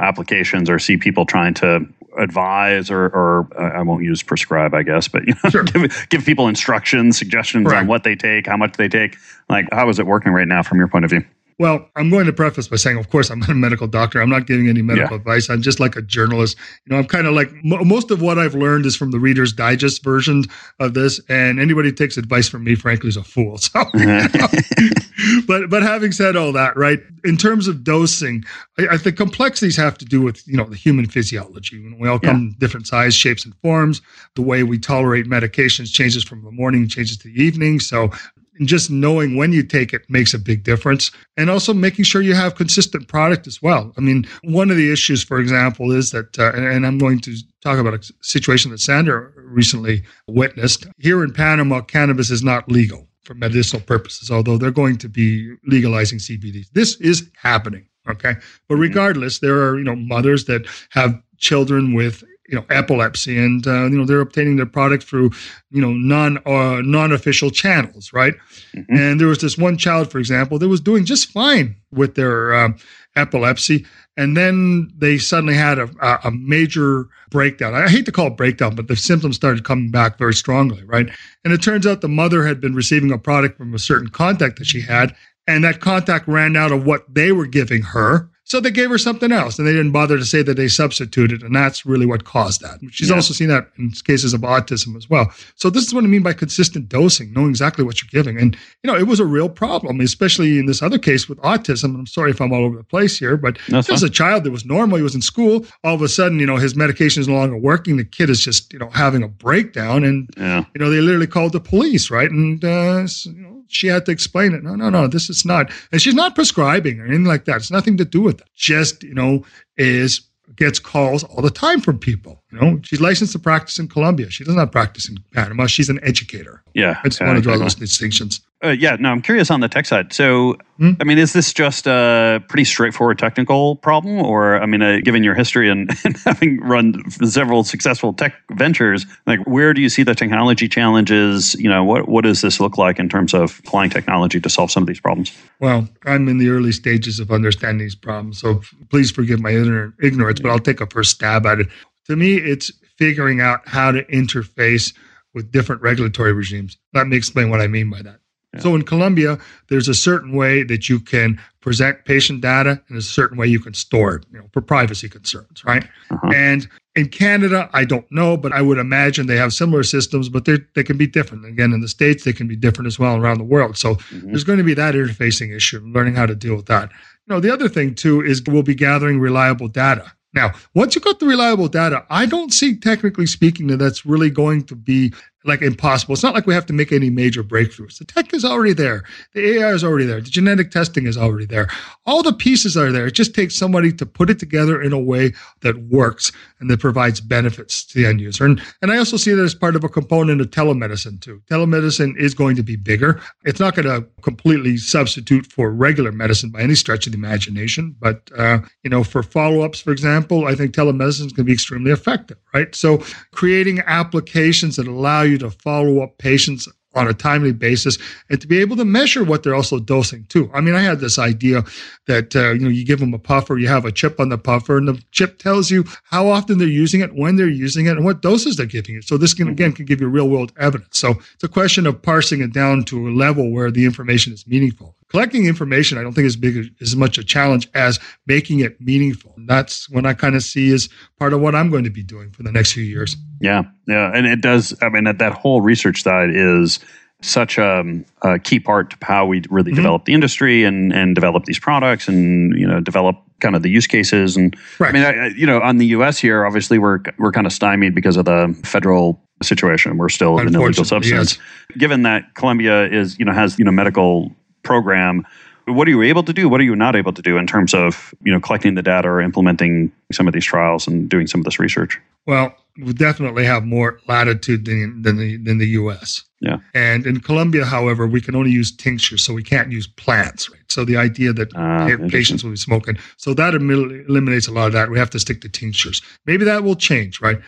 applications 0.00 0.70
or 0.70 0.78
see 0.78 0.96
people 0.96 1.26
trying 1.26 1.54
to 1.54 1.86
advise 2.18 2.90
or, 2.90 3.06
or 3.06 3.48
uh, 3.58 3.78
I 3.78 3.82
won't 3.82 4.04
use 4.04 4.22
prescribe, 4.22 4.74
I 4.74 4.82
guess, 4.82 5.08
but 5.08 5.26
you 5.26 5.34
know, 5.44 5.50
sure. 5.50 5.62
give, 5.64 6.08
give 6.08 6.24
people 6.24 6.48
instructions, 6.48 7.18
suggestions 7.18 7.66
right. 7.66 7.78
on 7.78 7.86
what 7.86 8.04
they 8.04 8.16
take, 8.16 8.46
how 8.46 8.56
much 8.56 8.76
they 8.76 8.88
take. 8.88 9.16
Like, 9.48 9.68
how 9.72 9.88
is 9.88 9.98
it 9.98 10.06
working 10.06 10.32
right 10.32 10.48
now 10.48 10.62
from 10.62 10.78
your 10.78 10.88
point 10.88 11.04
of 11.04 11.10
view? 11.10 11.24
Well, 11.62 11.88
I'm 11.94 12.10
going 12.10 12.26
to 12.26 12.32
preface 12.32 12.66
by 12.66 12.74
saying, 12.74 12.98
of 12.98 13.08
course, 13.08 13.30
I'm 13.30 13.38
not 13.38 13.50
a 13.50 13.54
medical 13.54 13.86
doctor. 13.86 14.20
I'm 14.20 14.28
not 14.28 14.48
giving 14.48 14.68
any 14.68 14.82
medical 14.82 15.12
yeah. 15.12 15.20
advice. 15.20 15.48
I'm 15.48 15.62
just 15.62 15.78
like 15.78 15.94
a 15.94 16.02
journalist. 16.02 16.56
You 16.84 16.92
know, 16.92 16.98
I'm 16.98 17.06
kind 17.06 17.24
of 17.24 17.34
like 17.34 17.50
m- 17.50 17.86
most 17.86 18.10
of 18.10 18.20
what 18.20 18.36
I've 18.36 18.56
learned 18.56 18.84
is 18.84 18.96
from 18.96 19.12
the 19.12 19.20
Reader's 19.20 19.52
Digest 19.52 20.02
version 20.02 20.42
of 20.80 20.94
this, 20.94 21.20
and 21.28 21.60
anybody 21.60 21.90
who 21.90 21.94
takes 21.94 22.16
advice 22.16 22.48
from 22.48 22.64
me, 22.64 22.74
frankly, 22.74 23.10
is 23.10 23.16
a 23.16 23.22
fool. 23.22 23.60
So, 23.72 23.84
but 25.46 25.70
but 25.70 25.84
having 25.84 26.10
said 26.10 26.34
all 26.34 26.52
that, 26.52 26.76
right? 26.76 26.98
In 27.22 27.36
terms 27.36 27.68
of 27.68 27.84
dosing, 27.84 28.44
I, 28.76 28.94
I, 28.94 28.98
think 28.98 29.16
complexities 29.16 29.76
have 29.76 29.96
to 29.98 30.04
do 30.04 30.20
with 30.20 30.46
you 30.48 30.56
know 30.56 30.64
the 30.64 30.74
human 30.74 31.06
physiology. 31.06 31.94
We 32.00 32.08
all 32.08 32.18
come 32.18 32.48
yeah. 32.48 32.54
different 32.58 32.88
size, 32.88 33.14
shapes, 33.14 33.44
and 33.44 33.54
forms. 33.62 34.02
The 34.34 34.42
way 34.42 34.64
we 34.64 34.80
tolerate 34.80 35.26
medications 35.26 35.92
changes 35.92 36.24
from 36.24 36.42
the 36.42 36.50
morning, 36.50 36.88
changes 36.88 37.18
to 37.18 37.28
the 37.28 37.40
evening. 37.40 37.78
So 37.78 38.10
and 38.58 38.68
just 38.68 38.90
knowing 38.90 39.36
when 39.36 39.52
you 39.52 39.62
take 39.62 39.92
it 39.92 40.02
makes 40.08 40.34
a 40.34 40.38
big 40.38 40.64
difference. 40.64 41.10
And 41.36 41.50
also 41.50 41.72
making 41.72 42.04
sure 42.04 42.22
you 42.22 42.34
have 42.34 42.54
consistent 42.54 43.08
product 43.08 43.46
as 43.46 43.62
well. 43.62 43.92
I 43.96 44.00
mean, 44.00 44.26
one 44.44 44.70
of 44.70 44.76
the 44.76 44.92
issues, 44.92 45.22
for 45.22 45.38
example, 45.38 45.92
is 45.92 46.10
that, 46.10 46.38
uh, 46.38 46.52
and 46.54 46.86
I'm 46.86 46.98
going 46.98 47.20
to 47.20 47.36
talk 47.62 47.78
about 47.78 47.94
a 47.94 48.12
situation 48.20 48.70
that 48.70 48.80
Sandra 48.80 49.30
recently 49.36 50.02
witnessed. 50.28 50.86
Here 50.98 51.22
in 51.24 51.32
Panama, 51.32 51.80
cannabis 51.80 52.30
is 52.30 52.42
not 52.42 52.70
legal 52.70 53.08
for 53.22 53.34
medicinal 53.34 53.84
purposes, 53.84 54.30
although 54.30 54.58
they're 54.58 54.70
going 54.70 54.98
to 54.98 55.08
be 55.08 55.54
legalizing 55.66 56.18
CBD. 56.18 56.66
This 56.72 56.96
is 57.00 57.30
happening. 57.40 57.86
Okay. 58.08 58.34
But 58.68 58.74
mm-hmm. 58.74 58.82
regardless, 58.82 59.38
there 59.38 59.62
are, 59.62 59.78
you 59.78 59.84
know, 59.84 59.96
mothers 59.96 60.46
that 60.46 60.66
have 60.90 61.20
children 61.38 61.94
with 61.94 62.24
you 62.48 62.56
know 62.56 62.64
epilepsy 62.70 63.38
and 63.38 63.66
uh, 63.66 63.84
you 63.84 63.96
know 63.96 64.04
they're 64.04 64.20
obtaining 64.20 64.56
their 64.56 64.66
product 64.66 65.04
through 65.04 65.30
you 65.70 65.80
know 65.80 65.92
non 65.92 66.38
uh, 66.46 66.80
non-official 66.82 67.50
channels 67.50 68.12
right? 68.12 68.34
Mm-hmm. 68.74 68.94
and 68.94 69.20
there 69.20 69.28
was 69.28 69.38
this 69.38 69.56
one 69.56 69.76
child 69.76 70.10
for 70.10 70.18
example 70.18 70.58
that 70.58 70.68
was 70.68 70.80
doing 70.80 71.04
just 71.04 71.30
fine 71.30 71.76
with 71.92 72.14
their 72.14 72.54
um, 72.54 72.76
epilepsy. 73.16 73.86
And 74.16 74.36
then 74.36 74.92
they 74.96 75.16
suddenly 75.16 75.54
had 75.54 75.78
a, 75.78 75.88
a 76.24 76.30
major 76.30 77.08
breakdown. 77.30 77.74
I 77.74 77.88
hate 77.88 78.04
to 78.06 78.12
call 78.12 78.26
it 78.28 78.36
breakdown 78.36 78.74
but 78.74 78.88
the 78.88 78.96
symptoms 78.96 79.36
started 79.36 79.64
coming 79.64 79.90
back 79.90 80.18
very 80.18 80.34
strongly 80.34 80.82
right? 80.84 81.08
And 81.44 81.52
it 81.52 81.62
turns 81.62 81.86
out 81.86 82.00
the 82.00 82.08
mother 82.08 82.46
had 82.46 82.60
been 82.60 82.74
receiving 82.74 83.12
a 83.12 83.18
product 83.18 83.56
from 83.56 83.74
a 83.74 83.78
certain 83.78 84.08
contact 84.08 84.58
that 84.58 84.66
she 84.66 84.80
had 84.80 85.14
and 85.46 85.64
that 85.64 85.80
contact 85.80 86.28
ran 86.28 86.56
out 86.56 86.72
of 86.72 86.84
what 86.84 87.12
they 87.12 87.32
were 87.32 87.46
giving 87.46 87.82
her 87.82 88.28
so 88.52 88.60
they 88.60 88.70
gave 88.70 88.90
her 88.90 88.98
something 88.98 89.32
else 89.32 89.58
and 89.58 89.66
they 89.66 89.72
didn't 89.72 89.92
bother 89.92 90.18
to 90.18 90.26
say 90.26 90.42
that 90.42 90.58
they 90.58 90.68
substituted. 90.68 91.42
And 91.42 91.56
that's 91.56 91.86
really 91.86 92.04
what 92.04 92.24
caused 92.24 92.60
that. 92.60 92.80
She's 92.90 93.08
yeah. 93.08 93.14
also 93.14 93.32
seen 93.32 93.48
that 93.48 93.68
in 93.78 93.92
cases 93.92 94.34
of 94.34 94.42
autism 94.42 94.94
as 94.94 95.08
well. 95.08 95.32
So 95.54 95.70
this 95.70 95.86
is 95.86 95.94
what 95.94 96.04
I 96.04 96.06
mean 96.06 96.22
by 96.22 96.34
consistent 96.34 96.90
dosing, 96.90 97.32
knowing 97.32 97.48
exactly 97.48 97.82
what 97.82 98.02
you're 98.02 98.10
giving. 98.12 98.38
And, 98.38 98.54
you 98.82 98.92
know, 98.92 98.94
it 98.94 99.06
was 99.06 99.20
a 99.20 99.24
real 99.24 99.48
problem, 99.48 100.02
especially 100.02 100.58
in 100.58 100.66
this 100.66 100.82
other 100.82 100.98
case 100.98 101.30
with 101.30 101.38
autism. 101.38 101.94
I'm 101.94 102.06
sorry 102.06 102.30
if 102.30 102.42
I'm 102.42 102.52
all 102.52 102.62
over 102.62 102.76
the 102.76 102.84
place 102.84 103.18
here, 103.18 103.38
but 103.38 103.56
that's 103.68 103.88
there's 103.88 104.02
a 104.02 104.10
child 104.10 104.44
that 104.44 104.50
was 104.50 104.66
normal. 104.66 104.98
He 104.98 105.02
was 105.02 105.14
in 105.14 105.22
school. 105.22 105.64
All 105.82 105.94
of 105.94 106.02
a 106.02 106.08
sudden, 106.08 106.38
you 106.38 106.44
know, 106.44 106.58
his 106.58 106.76
medication 106.76 107.22
is 107.22 107.28
no 107.28 107.36
longer 107.36 107.56
working. 107.56 107.96
The 107.96 108.04
kid 108.04 108.28
is 108.28 108.40
just, 108.40 108.70
you 108.70 108.78
know, 108.78 108.90
having 108.90 109.22
a 109.22 109.28
breakdown. 109.28 110.04
And, 110.04 110.28
yeah. 110.36 110.66
you 110.74 110.78
know, 110.78 110.90
they 110.90 111.00
literally 111.00 111.26
called 111.26 111.52
the 111.52 111.60
police, 111.60 112.10
right? 112.10 112.30
And, 112.30 112.62
uh, 112.62 113.06
you 113.24 113.32
know, 113.32 113.64
she 113.68 113.86
had 113.86 114.04
to 114.04 114.12
explain 114.12 114.52
it. 114.52 114.62
No, 114.62 114.74
no, 114.74 114.90
no, 114.90 115.06
this 115.06 115.30
is 115.30 115.46
not. 115.46 115.70
And 115.90 116.02
she's 116.02 116.12
not 116.12 116.34
prescribing 116.34 117.00
or 117.00 117.06
anything 117.06 117.24
like 117.24 117.46
that. 117.46 117.56
It's 117.56 117.70
nothing 117.70 117.96
to 117.96 118.04
do 118.04 118.20
with 118.20 118.41
it. 118.41 118.41
Just, 118.54 119.02
you 119.02 119.14
know, 119.14 119.44
is 119.76 120.22
gets 120.56 120.78
calls 120.78 121.24
all 121.24 121.40
the 121.40 121.50
time 121.50 121.80
from 121.80 121.98
people. 121.98 122.42
You 122.52 122.60
know, 122.60 122.80
she's 122.82 123.00
licensed 123.00 123.32
to 123.32 123.38
practice 123.38 123.78
in 123.78 123.88
Colombia. 123.88 124.30
She 124.30 124.44
does 124.44 124.54
not 124.54 124.72
practice 124.72 125.08
in 125.08 125.16
Panama. 125.32 125.66
She's 125.66 125.88
an 125.88 125.98
educator. 126.02 126.62
Yeah. 126.74 127.00
I 127.02 127.08
just 127.08 127.20
want 127.20 127.36
to 127.36 127.42
draw 127.42 127.56
those 127.56 127.74
distinctions. 127.74 128.40
Uh, 128.62 128.68
yeah, 128.68 128.96
no, 129.00 129.10
I'm 129.10 129.22
curious 129.22 129.50
on 129.50 129.58
the 129.58 129.68
tech 129.68 129.86
side. 129.86 130.12
So, 130.12 130.56
hmm? 130.78 130.92
I 131.00 131.04
mean, 131.04 131.18
is 131.18 131.32
this 131.32 131.52
just 131.52 131.88
a 131.88 132.42
pretty 132.48 132.62
straightforward 132.62 133.18
technical 133.18 133.74
problem? 133.76 134.20
Or, 134.20 134.56
I 134.62 134.66
mean, 134.66 134.82
uh, 134.82 134.98
given 135.02 135.24
your 135.24 135.34
history 135.34 135.68
and, 135.68 135.90
and, 136.04 136.16
having 136.18 136.60
run 136.60 137.10
several 137.10 137.64
successful 137.64 138.12
tech 138.12 138.34
ventures, 138.52 139.04
like 139.26 139.40
where 139.46 139.74
do 139.74 139.80
you 139.80 139.88
see 139.88 140.04
the 140.04 140.14
technology 140.14 140.68
challenges? 140.68 141.54
You 141.56 141.68
know, 141.68 141.82
what, 141.82 142.08
what 142.08 142.22
does 142.22 142.40
this 142.40 142.60
look 142.60 142.78
like 142.78 143.00
in 143.00 143.08
terms 143.08 143.34
of 143.34 143.60
applying 143.66 143.90
technology 143.90 144.40
to 144.40 144.48
solve 144.48 144.70
some 144.70 144.84
of 144.84 144.86
these 144.86 145.00
problems? 145.00 145.36
Well, 145.58 145.88
I'm 146.06 146.28
in 146.28 146.38
the 146.38 146.50
early 146.50 146.72
stages 146.72 147.18
of 147.18 147.32
understanding 147.32 147.84
these 147.84 147.96
problems. 147.96 148.38
So 148.38 148.62
please 148.90 149.10
forgive 149.10 149.40
my 149.40 149.50
ignorance, 149.50 150.40
but 150.40 150.50
I'll 150.50 150.60
take 150.60 150.80
a 150.80 150.86
first 150.86 151.10
stab 151.10 151.46
at 151.46 151.58
it. 151.58 151.66
To 152.06 152.14
me, 152.14 152.36
it's 152.36 152.70
figuring 152.96 153.40
out 153.40 153.66
how 153.66 153.90
to 153.90 154.04
interface 154.04 154.94
with 155.34 155.50
different 155.50 155.82
regulatory 155.82 156.32
regimes. 156.32 156.76
Let 156.94 157.08
me 157.08 157.16
explain 157.16 157.50
what 157.50 157.60
I 157.60 157.66
mean 157.66 157.90
by 157.90 158.02
that. 158.02 158.21
Yeah. 158.54 158.60
So 158.60 158.74
in 158.74 158.82
Colombia, 158.82 159.38
there's 159.68 159.88
a 159.88 159.94
certain 159.94 160.36
way 160.36 160.62
that 160.64 160.88
you 160.88 161.00
can 161.00 161.40
present 161.60 162.04
patient 162.04 162.42
data 162.42 162.82
and 162.88 162.98
a 162.98 163.02
certain 163.02 163.38
way 163.38 163.46
you 163.46 163.60
can 163.60 163.72
store 163.72 164.16
it, 164.16 164.26
you 164.30 164.38
know, 164.38 164.48
for 164.52 164.60
privacy 164.60 165.08
concerns, 165.08 165.64
right? 165.64 165.84
Uh-huh. 166.10 166.30
And 166.34 166.68
in 166.94 167.08
Canada, 167.08 167.70
I 167.72 167.84
don't 167.86 168.10
know, 168.12 168.36
but 168.36 168.52
I 168.52 168.60
would 168.60 168.78
imagine 168.78 169.26
they 169.26 169.36
have 169.36 169.54
similar 169.54 169.82
systems, 169.82 170.28
but 170.28 170.44
they 170.44 170.58
they 170.74 170.82
can 170.82 170.98
be 170.98 171.06
different. 171.06 171.46
Again, 171.46 171.72
in 171.72 171.80
the 171.80 171.88
states, 171.88 172.24
they 172.24 172.34
can 172.34 172.46
be 172.46 172.56
different 172.56 172.88
as 172.88 172.98
well 172.98 173.16
around 173.16 173.38
the 173.38 173.44
world. 173.44 173.78
So 173.78 173.94
mm-hmm. 173.94 174.28
there's 174.28 174.44
going 174.44 174.58
to 174.58 174.64
be 174.64 174.74
that 174.74 174.94
interfacing 174.94 175.54
issue, 175.54 175.80
learning 175.86 176.16
how 176.16 176.26
to 176.26 176.34
deal 176.34 176.56
with 176.56 176.66
that. 176.66 176.90
You 177.26 177.34
know, 177.34 177.40
the 177.40 177.52
other 177.52 177.68
thing 177.68 177.94
too 177.94 178.20
is 178.20 178.42
we'll 178.42 178.62
be 178.62 178.74
gathering 178.74 179.18
reliable 179.18 179.68
data. 179.68 180.12
Now, 180.34 180.52
once 180.74 180.94
you 180.94 181.00
got 181.00 181.20
the 181.20 181.26
reliable 181.26 181.68
data, 181.68 182.06
I 182.08 182.24
don't 182.26 182.52
see, 182.52 182.74
technically 182.74 183.26
speaking, 183.26 183.66
that 183.66 183.76
that's 183.76 184.06
really 184.06 184.30
going 184.30 184.64
to 184.64 184.74
be 184.74 185.12
like 185.44 185.62
impossible. 185.62 186.12
It's 186.12 186.22
not 186.22 186.34
like 186.34 186.46
we 186.46 186.54
have 186.54 186.66
to 186.66 186.72
make 186.72 186.92
any 186.92 187.10
major 187.10 187.42
breakthroughs. 187.42 187.98
The 187.98 188.04
tech 188.04 188.32
is 188.32 188.44
already 188.44 188.72
there. 188.72 189.04
The 189.34 189.58
AI 189.58 189.72
is 189.72 189.84
already 189.84 190.06
there. 190.06 190.20
The 190.20 190.30
genetic 190.30 190.70
testing 190.70 191.06
is 191.06 191.16
already 191.16 191.46
there. 191.46 191.68
All 192.06 192.22
the 192.22 192.32
pieces 192.32 192.76
are 192.76 192.92
there. 192.92 193.06
It 193.06 193.14
just 193.14 193.34
takes 193.34 193.56
somebody 193.56 193.92
to 193.92 194.06
put 194.06 194.30
it 194.30 194.38
together 194.38 194.80
in 194.80 194.92
a 194.92 194.98
way 194.98 195.32
that 195.60 195.76
works 195.84 196.32
and 196.60 196.70
that 196.70 196.80
provides 196.80 197.20
benefits 197.20 197.84
to 197.86 197.98
the 197.98 198.06
end 198.06 198.20
user. 198.20 198.44
And, 198.44 198.62
and 198.80 198.92
I 198.92 198.98
also 198.98 199.16
see 199.16 199.32
that 199.32 199.42
as 199.42 199.54
part 199.54 199.76
of 199.76 199.84
a 199.84 199.88
component 199.88 200.40
of 200.40 200.50
telemedicine 200.50 201.20
too. 201.20 201.42
Telemedicine 201.50 202.16
is 202.18 202.34
going 202.34 202.56
to 202.56 202.62
be 202.62 202.76
bigger. 202.76 203.20
It's 203.44 203.60
not 203.60 203.74
going 203.74 203.86
to 203.86 204.06
completely 204.22 204.76
substitute 204.76 205.46
for 205.46 205.72
regular 205.72 206.12
medicine 206.12 206.50
by 206.50 206.60
any 206.60 206.74
stretch 206.74 207.06
of 207.06 207.12
the 207.12 207.18
imagination. 207.18 207.96
But, 208.00 208.30
uh, 208.36 208.60
you 208.82 208.90
know, 208.90 209.02
for 209.02 209.22
follow-ups, 209.22 209.80
for 209.80 209.90
example, 209.90 210.46
I 210.46 210.54
think 210.54 210.74
telemedicine 210.74 211.26
is 211.26 211.32
going 211.32 211.34
to 211.36 211.44
be 211.44 211.52
extremely 211.52 211.90
effective, 211.90 212.38
right? 212.54 212.74
So 212.74 212.98
creating 213.32 213.80
applications 213.80 214.76
that 214.76 214.86
allow 214.86 215.22
you 215.22 215.31
you 215.32 215.38
to 215.38 215.50
follow 215.50 216.00
up 216.00 216.18
patients 216.18 216.68
on 216.94 217.08
a 217.08 217.14
timely 217.14 217.52
basis 217.52 217.98
and 218.28 218.40
to 218.40 218.46
be 218.46 218.58
able 218.58 218.76
to 218.76 218.84
measure 218.84 219.24
what 219.24 219.42
they're 219.42 219.54
also 219.54 219.78
dosing 219.78 220.24
too. 220.26 220.50
I 220.52 220.60
mean, 220.60 220.74
I 220.74 220.80
had 220.80 221.00
this 221.00 221.18
idea 221.18 221.64
that 222.06 222.36
uh, 222.36 222.50
you 222.50 222.60
know 222.60 222.68
you 222.68 222.84
give 222.84 223.00
them 223.00 223.14
a 223.14 223.18
puffer, 223.18 223.58
you 223.58 223.68
have 223.68 223.84
a 223.84 223.92
chip 223.92 224.20
on 224.20 224.28
the 224.28 224.38
puffer, 224.38 224.76
and 224.76 224.88
the 224.88 225.02
chip 225.10 225.38
tells 225.38 225.70
you 225.70 225.84
how 226.04 226.28
often 226.28 226.58
they're 226.58 226.68
using 226.68 227.00
it, 227.00 227.14
when 227.14 227.36
they're 227.36 227.48
using 227.48 227.86
it, 227.86 227.96
and 227.96 228.04
what 228.04 228.22
doses 228.22 228.56
they're 228.56 228.66
giving 228.66 228.96
it. 228.96 229.04
So 229.04 229.16
this 229.16 229.34
can 229.34 229.48
again 229.48 229.72
can 229.72 229.84
give 229.84 230.00
you 230.00 230.08
real 230.08 230.28
world 230.28 230.52
evidence. 230.58 230.98
So 230.98 231.12
it's 231.34 231.44
a 231.44 231.48
question 231.48 231.86
of 231.86 232.02
parsing 232.02 232.42
it 232.42 232.52
down 232.52 232.84
to 232.84 233.08
a 233.08 233.10
level 233.10 233.50
where 233.50 233.70
the 233.70 233.84
information 233.84 234.32
is 234.32 234.46
meaningful. 234.46 234.96
Collecting 235.12 235.44
information, 235.44 235.98
I 235.98 236.02
don't 236.02 236.14
think 236.14 236.24
is 236.26 236.36
big 236.36 236.72
as 236.80 236.96
much 236.96 237.18
a 237.18 237.24
challenge 237.24 237.68
as 237.74 238.00
making 238.26 238.60
it 238.60 238.80
meaningful. 238.80 239.34
And 239.36 239.46
that's 239.46 239.88
what 239.90 240.06
I 240.06 240.14
kind 240.14 240.34
of 240.34 240.42
see 240.42 240.72
as 240.72 240.88
part 241.18 241.34
of 241.34 241.42
what 241.42 241.54
I'm 241.54 241.68
going 241.70 241.84
to 241.84 241.90
be 241.90 242.02
doing 242.02 242.30
for 242.30 242.42
the 242.42 242.50
next 242.50 242.72
few 242.72 242.82
years. 242.82 243.14
Yeah, 243.38 243.64
yeah, 243.86 244.10
and 244.14 244.26
it 244.26 244.40
does. 244.40 244.74
I 244.80 244.88
mean, 244.88 245.04
that, 245.04 245.18
that 245.18 245.34
whole 245.34 245.60
research 245.60 246.02
side 246.02 246.30
is 246.32 246.80
such 247.20 247.58
a, 247.58 247.84
a, 248.22 248.38
key 248.38 248.58
part 248.58 248.90
to 248.90 248.96
how 249.02 249.26
we 249.26 249.42
really 249.50 249.70
mm-hmm. 249.70 249.76
develop 249.76 250.06
the 250.06 250.14
industry 250.14 250.64
and 250.64 250.94
and 250.94 251.14
develop 251.14 251.44
these 251.44 251.58
products 251.58 252.08
and 252.08 252.58
you 252.58 252.66
know 252.66 252.80
develop 252.80 253.16
kind 253.40 253.54
of 253.54 253.62
the 253.62 253.70
use 253.70 253.86
cases 253.86 254.36
and 254.36 254.56
right. 254.78 254.88
I 254.88 254.92
mean 254.92 255.04
I, 255.04 255.26
you 255.28 255.46
know 255.46 255.60
on 255.60 255.76
the 255.76 255.86
U.S. 255.88 256.18
here 256.18 256.44
obviously 256.44 256.78
we're 256.78 257.00
we're 257.18 257.32
kind 257.32 257.46
of 257.46 257.52
stymied 257.52 257.94
because 257.94 258.16
of 258.16 258.24
the 258.24 258.58
federal 258.64 259.20
situation 259.42 259.98
we're 259.98 260.08
still 260.08 260.38
an 260.38 260.54
illegal 260.54 260.84
substance 260.84 261.36
yes. 261.36 261.78
given 261.78 262.02
that 262.02 262.34
Colombia 262.34 262.88
is 262.88 263.18
you 263.18 263.24
know 263.24 263.32
has 263.32 263.58
you 263.58 263.64
know 263.64 263.72
medical 263.72 264.32
program 264.62 265.26
what 265.66 265.86
are 265.86 265.92
you 265.92 266.02
able 266.02 266.22
to 266.22 266.32
do 266.32 266.48
what 266.48 266.60
are 266.60 266.64
you 266.64 266.74
not 266.74 266.96
able 266.96 267.12
to 267.12 267.22
do 267.22 267.36
in 267.36 267.46
terms 267.46 267.72
of 267.72 268.14
you 268.24 268.32
know 268.32 268.40
collecting 268.40 268.74
the 268.74 268.82
data 268.82 269.08
or 269.08 269.20
implementing 269.20 269.92
some 270.10 270.26
of 270.26 270.34
these 270.34 270.44
trials 270.44 270.86
and 270.86 271.08
doing 271.08 271.26
some 271.26 271.40
of 271.40 271.44
this 271.44 271.58
research 271.58 272.00
well 272.26 272.54
we 272.78 272.92
definitely 272.92 273.44
have 273.44 273.64
more 273.64 274.00
latitude 274.08 274.64
than, 274.64 275.02
than 275.02 275.18
the 275.18 275.36
than 275.36 275.58
the 275.58 275.66
U.S. 275.68 276.22
Yeah. 276.40 276.58
And 276.74 277.06
in 277.06 277.20
Colombia, 277.20 277.64
however, 277.64 278.06
we 278.06 278.20
can 278.20 278.34
only 278.34 278.50
use 278.50 278.74
tinctures, 278.74 279.22
so 279.22 279.34
we 279.34 279.42
can't 279.42 279.70
use 279.70 279.86
plants. 279.86 280.50
Right. 280.50 280.60
So 280.68 280.84
the 280.84 280.96
idea 280.96 281.32
that 281.34 281.54
uh, 281.54 282.08
patients 282.08 282.42
will 282.42 282.52
be 282.52 282.56
smoking, 282.56 282.96
so 283.16 283.34
that 283.34 283.54
eliminates 283.54 284.48
a 284.48 284.52
lot 284.52 284.66
of 284.66 284.72
that. 284.72 284.90
We 284.90 284.98
have 284.98 285.10
to 285.10 285.20
stick 285.20 285.42
to 285.42 285.48
tinctures. 285.48 286.00
Maybe 286.26 286.44
that 286.44 286.64
will 286.64 286.76
change, 286.76 287.20
right? 287.20 287.38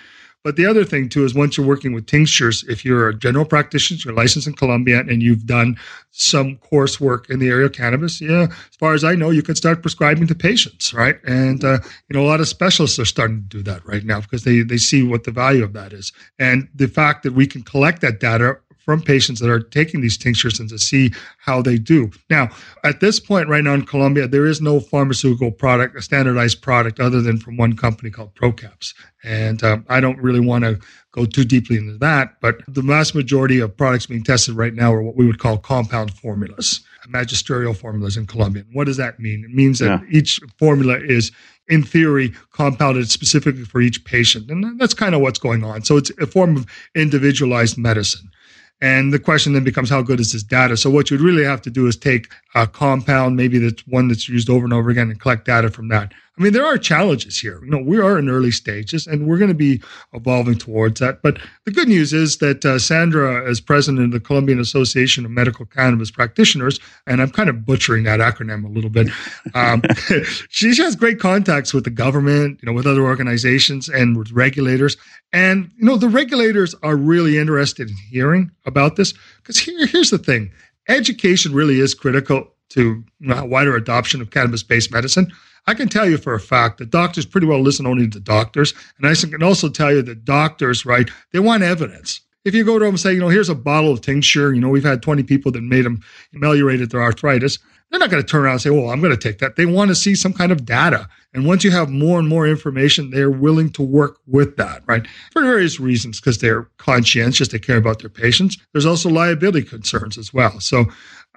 But 0.44 0.56
the 0.56 0.66
other 0.66 0.84
thing 0.84 1.08
too 1.08 1.24
is 1.24 1.34
once 1.34 1.56
you're 1.56 1.66
working 1.66 1.94
with 1.94 2.06
tinctures, 2.06 2.64
if 2.68 2.84
you're 2.84 3.08
a 3.08 3.14
general 3.14 3.46
practitioner, 3.46 3.98
you're 4.04 4.14
licensed 4.14 4.46
in 4.46 4.52
Colombia, 4.52 5.00
and 5.00 5.22
you've 5.22 5.46
done 5.46 5.76
some 6.10 6.58
coursework 6.58 7.30
in 7.30 7.38
the 7.38 7.48
area 7.48 7.66
of 7.66 7.72
cannabis, 7.72 8.20
yeah, 8.20 8.46
as 8.50 8.76
far 8.78 8.92
as 8.92 9.02
I 9.02 9.14
know, 9.14 9.30
you 9.30 9.42
can 9.42 9.54
start 9.54 9.80
prescribing 9.80 10.26
to 10.28 10.34
patients, 10.34 10.92
right? 10.92 11.16
And 11.26 11.64
uh, 11.64 11.78
you 12.08 12.14
know, 12.14 12.22
a 12.22 12.28
lot 12.28 12.40
of 12.40 12.46
specialists 12.46 12.98
are 12.98 13.06
starting 13.06 13.38
to 13.38 13.56
do 13.56 13.62
that 13.62 13.84
right 13.86 14.04
now 14.04 14.20
because 14.20 14.44
they 14.44 14.60
they 14.60 14.76
see 14.76 15.02
what 15.02 15.24
the 15.24 15.32
value 15.32 15.64
of 15.64 15.72
that 15.72 15.94
is, 15.94 16.12
and 16.38 16.68
the 16.74 16.88
fact 16.88 17.22
that 17.22 17.32
we 17.32 17.46
can 17.46 17.62
collect 17.62 18.02
that 18.02 18.20
data 18.20 18.60
from 18.84 19.00
patients 19.00 19.40
that 19.40 19.50
are 19.50 19.60
taking 19.60 20.00
these 20.00 20.18
tinctures 20.18 20.60
and 20.60 20.68
to 20.68 20.78
see 20.78 21.12
how 21.38 21.62
they 21.62 21.78
do. 21.78 22.10
Now, 22.28 22.50
at 22.84 23.00
this 23.00 23.18
point 23.18 23.48
right 23.48 23.64
now 23.64 23.74
in 23.74 23.86
Colombia, 23.86 24.28
there 24.28 24.46
is 24.46 24.60
no 24.60 24.80
pharmaceutical 24.80 25.50
product, 25.50 25.96
a 25.96 26.02
standardized 26.02 26.60
product 26.62 27.00
other 27.00 27.22
than 27.22 27.38
from 27.38 27.56
one 27.56 27.76
company 27.76 28.10
called 28.10 28.34
Procaps. 28.34 28.94
And 29.24 29.62
um, 29.64 29.86
I 29.88 30.00
don't 30.00 30.18
really 30.18 30.40
want 30.40 30.64
to 30.64 30.78
go 31.12 31.24
too 31.24 31.44
deeply 31.44 31.78
into 31.78 31.96
that, 31.98 32.40
but 32.40 32.60
the 32.68 32.82
vast 32.82 33.14
majority 33.14 33.60
of 33.60 33.76
products 33.76 34.06
being 34.06 34.24
tested 34.24 34.54
right 34.54 34.74
now 34.74 34.92
are 34.92 35.02
what 35.02 35.16
we 35.16 35.26
would 35.26 35.38
call 35.38 35.56
compound 35.56 36.12
formulas, 36.12 36.80
magisterial 37.08 37.72
formulas 37.72 38.16
in 38.16 38.26
Colombia. 38.26 38.64
What 38.72 38.84
does 38.84 38.96
that 38.96 39.20
mean? 39.20 39.44
It 39.44 39.54
means 39.54 39.78
that 39.78 40.02
yeah. 40.02 40.18
each 40.18 40.40
formula 40.58 40.98
is 40.98 41.30
in 41.68 41.82
theory, 41.82 42.32
compounded 42.52 43.10
specifically 43.10 43.64
for 43.64 43.80
each 43.80 44.04
patient. 44.04 44.50
And 44.50 44.78
that's 44.78 44.94
kind 44.94 45.14
of 45.14 45.20
what's 45.20 45.38
going 45.38 45.64
on. 45.64 45.82
So 45.82 45.96
it's 45.96 46.10
a 46.20 46.26
form 46.26 46.56
of 46.56 46.66
individualized 46.94 47.78
medicine. 47.78 48.30
And 48.80 49.12
the 49.12 49.18
question 49.18 49.52
then 49.52 49.64
becomes 49.64 49.88
how 49.88 50.02
good 50.02 50.20
is 50.20 50.32
this 50.32 50.42
data? 50.42 50.76
So 50.76 50.90
what 50.90 51.10
you'd 51.10 51.20
really 51.20 51.44
have 51.44 51.62
to 51.62 51.70
do 51.70 51.86
is 51.86 51.96
take 51.96 52.30
a 52.54 52.66
compound, 52.66 53.36
maybe 53.36 53.58
that's 53.58 53.86
one 53.86 54.08
that's 54.08 54.28
used 54.28 54.50
over 54.50 54.64
and 54.64 54.72
over 54.72 54.90
again, 54.90 55.10
and 55.10 55.20
collect 55.20 55.46
data 55.46 55.70
from 55.70 55.88
that. 55.88 56.12
I 56.36 56.42
mean, 56.42 56.52
there 56.52 56.66
are 56.66 56.76
challenges 56.76 57.38
here. 57.38 57.60
You 57.64 57.70
know, 57.70 57.78
we 57.78 58.00
are 58.00 58.18
in 58.18 58.28
early 58.28 58.50
stages, 58.50 59.06
and 59.06 59.28
we're 59.28 59.38
going 59.38 59.50
to 59.50 59.54
be 59.54 59.80
evolving 60.12 60.56
towards 60.56 60.98
that. 60.98 61.22
But 61.22 61.38
the 61.64 61.70
good 61.70 61.86
news 61.86 62.12
is 62.12 62.38
that 62.38 62.64
uh, 62.64 62.80
Sandra, 62.80 63.48
as 63.48 63.60
president 63.60 64.06
of 64.06 64.10
the 64.10 64.18
Colombian 64.18 64.58
Association 64.58 65.24
of 65.24 65.30
Medical 65.30 65.64
Cannabis 65.64 66.10
Practitioners, 66.10 66.80
and 67.06 67.22
I'm 67.22 67.30
kind 67.30 67.48
of 67.48 67.64
butchering 67.64 68.02
that 68.04 68.18
acronym 68.18 68.64
a 68.64 68.68
little 68.68 68.90
bit, 68.90 69.10
um, 69.54 69.82
she 70.48 70.74
has 70.74 70.96
great 70.96 71.20
contacts 71.20 71.72
with 71.72 71.84
the 71.84 71.90
government, 71.90 72.58
you 72.60 72.66
know, 72.66 72.72
with 72.72 72.86
other 72.86 73.02
organizations 73.02 73.88
and 73.88 74.16
with 74.18 74.32
regulators. 74.32 74.96
And 75.32 75.70
you 75.76 75.84
know, 75.84 75.96
the 75.96 76.08
regulators 76.08 76.74
are 76.82 76.96
really 76.96 77.38
interested 77.38 77.90
in 77.90 77.96
hearing 78.10 78.50
about 78.66 78.96
this 78.96 79.14
because 79.36 79.58
here, 79.60 79.86
here's 79.86 80.10
the 80.10 80.18
thing: 80.18 80.50
education 80.88 81.54
really 81.54 81.78
is 81.78 81.94
critical 81.94 82.53
to 82.74 83.02
know, 83.20 83.44
wider 83.44 83.74
adoption 83.76 84.20
of 84.20 84.30
cannabis-based 84.30 84.92
medicine. 84.92 85.32
I 85.66 85.74
can 85.74 85.88
tell 85.88 86.08
you 86.08 86.18
for 86.18 86.34
a 86.34 86.40
fact 86.40 86.78
that 86.78 86.90
doctors 86.90 87.24
pretty 87.24 87.46
well 87.46 87.60
listen 87.60 87.86
only 87.86 88.08
to 88.08 88.20
doctors. 88.20 88.74
And 88.98 89.06
I 89.06 89.14
can 89.14 89.42
also 89.42 89.68
tell 89.68 89.92
you 89.92 90.02
that 90.02 90.24
doctors, 90.24 90.84
right, 90.84 91.08
they 91.32 91.38
want 91.38 91.62
evidence. 91.62 92.20
If 92.44 92.54
you 92.54 92.64
go 92.64 92.78
to 92.78 92.84
them 92.84 92.94
and 92.94 93.00
say, 93.00 93.14
you 93.14 93.20
know, 93.20 93.28
here's 93.28 93.48
a 93.48 93.54
bottle 93.54 93.90
of 93.90 94.02
tincture, 94.02 94.52
you 94.52 94.60
know, 94.60 94.68
we've 94.68 94.84
had 94.84 95.02
20 95.02 95.22
people 95.22 95.50
that 95.52 95.62
made 95.62 95.86
them 95.86 96.02
ameliorated 96.34 96.90
their 96.90 97.02
arthritis. 97.02 97.58
They're 97.90 98.00
not 98.00 98.10
going 98.10 98.22
to 98.22 98.28
turn 98.28 98.42
around 98.42 98.54
and 98.54 98.60
say, 98.60 98.70
well, 98.70 98.90
I'm 98.90 99.00
going 99.00 99.16
to 99.16 99.16
take 99.16 99.38
that. 99.38 99.56
They 99.56 99.66
want 99.66 99.88
to 99.88 99.94
see 99.94 100.14
some 100.14 100.32
kind 100.32 100.52
of 100.52 100.66
data. 100.66 101.08
And 101.32 101.46
once 101.46 101.64
you 101.64 101.70
have 101.70 101.88
more 101.88 102.18
and 102.18 102.28
more 102.28 102.46
information, 102.46 103.10
they're 103.10 103.30
willing 103.30 103.70
to 103.70 103.82
work 103.82 104.18
with 104.26 104.56
that, 104.56 104.82
right? 104.86 105.06
For 105.32 105.42
various 105.42 105.80
reasons, 105.80 106.20
because 106.20 106.38
they're 106.38 106.64
conscientious, 106.76 107.48
they 107.48 107.58
care 107.58 107.76
about 107.76 108.00
their 108.00 108.10
patients. 108.10 108.58
There's 108.72 108.86
also 108.86 109.08
liability 109.08 109.62
concerns 109.62 110.18
as 110.18 110.34
well. 110.34 110.60
So 110.60 110.86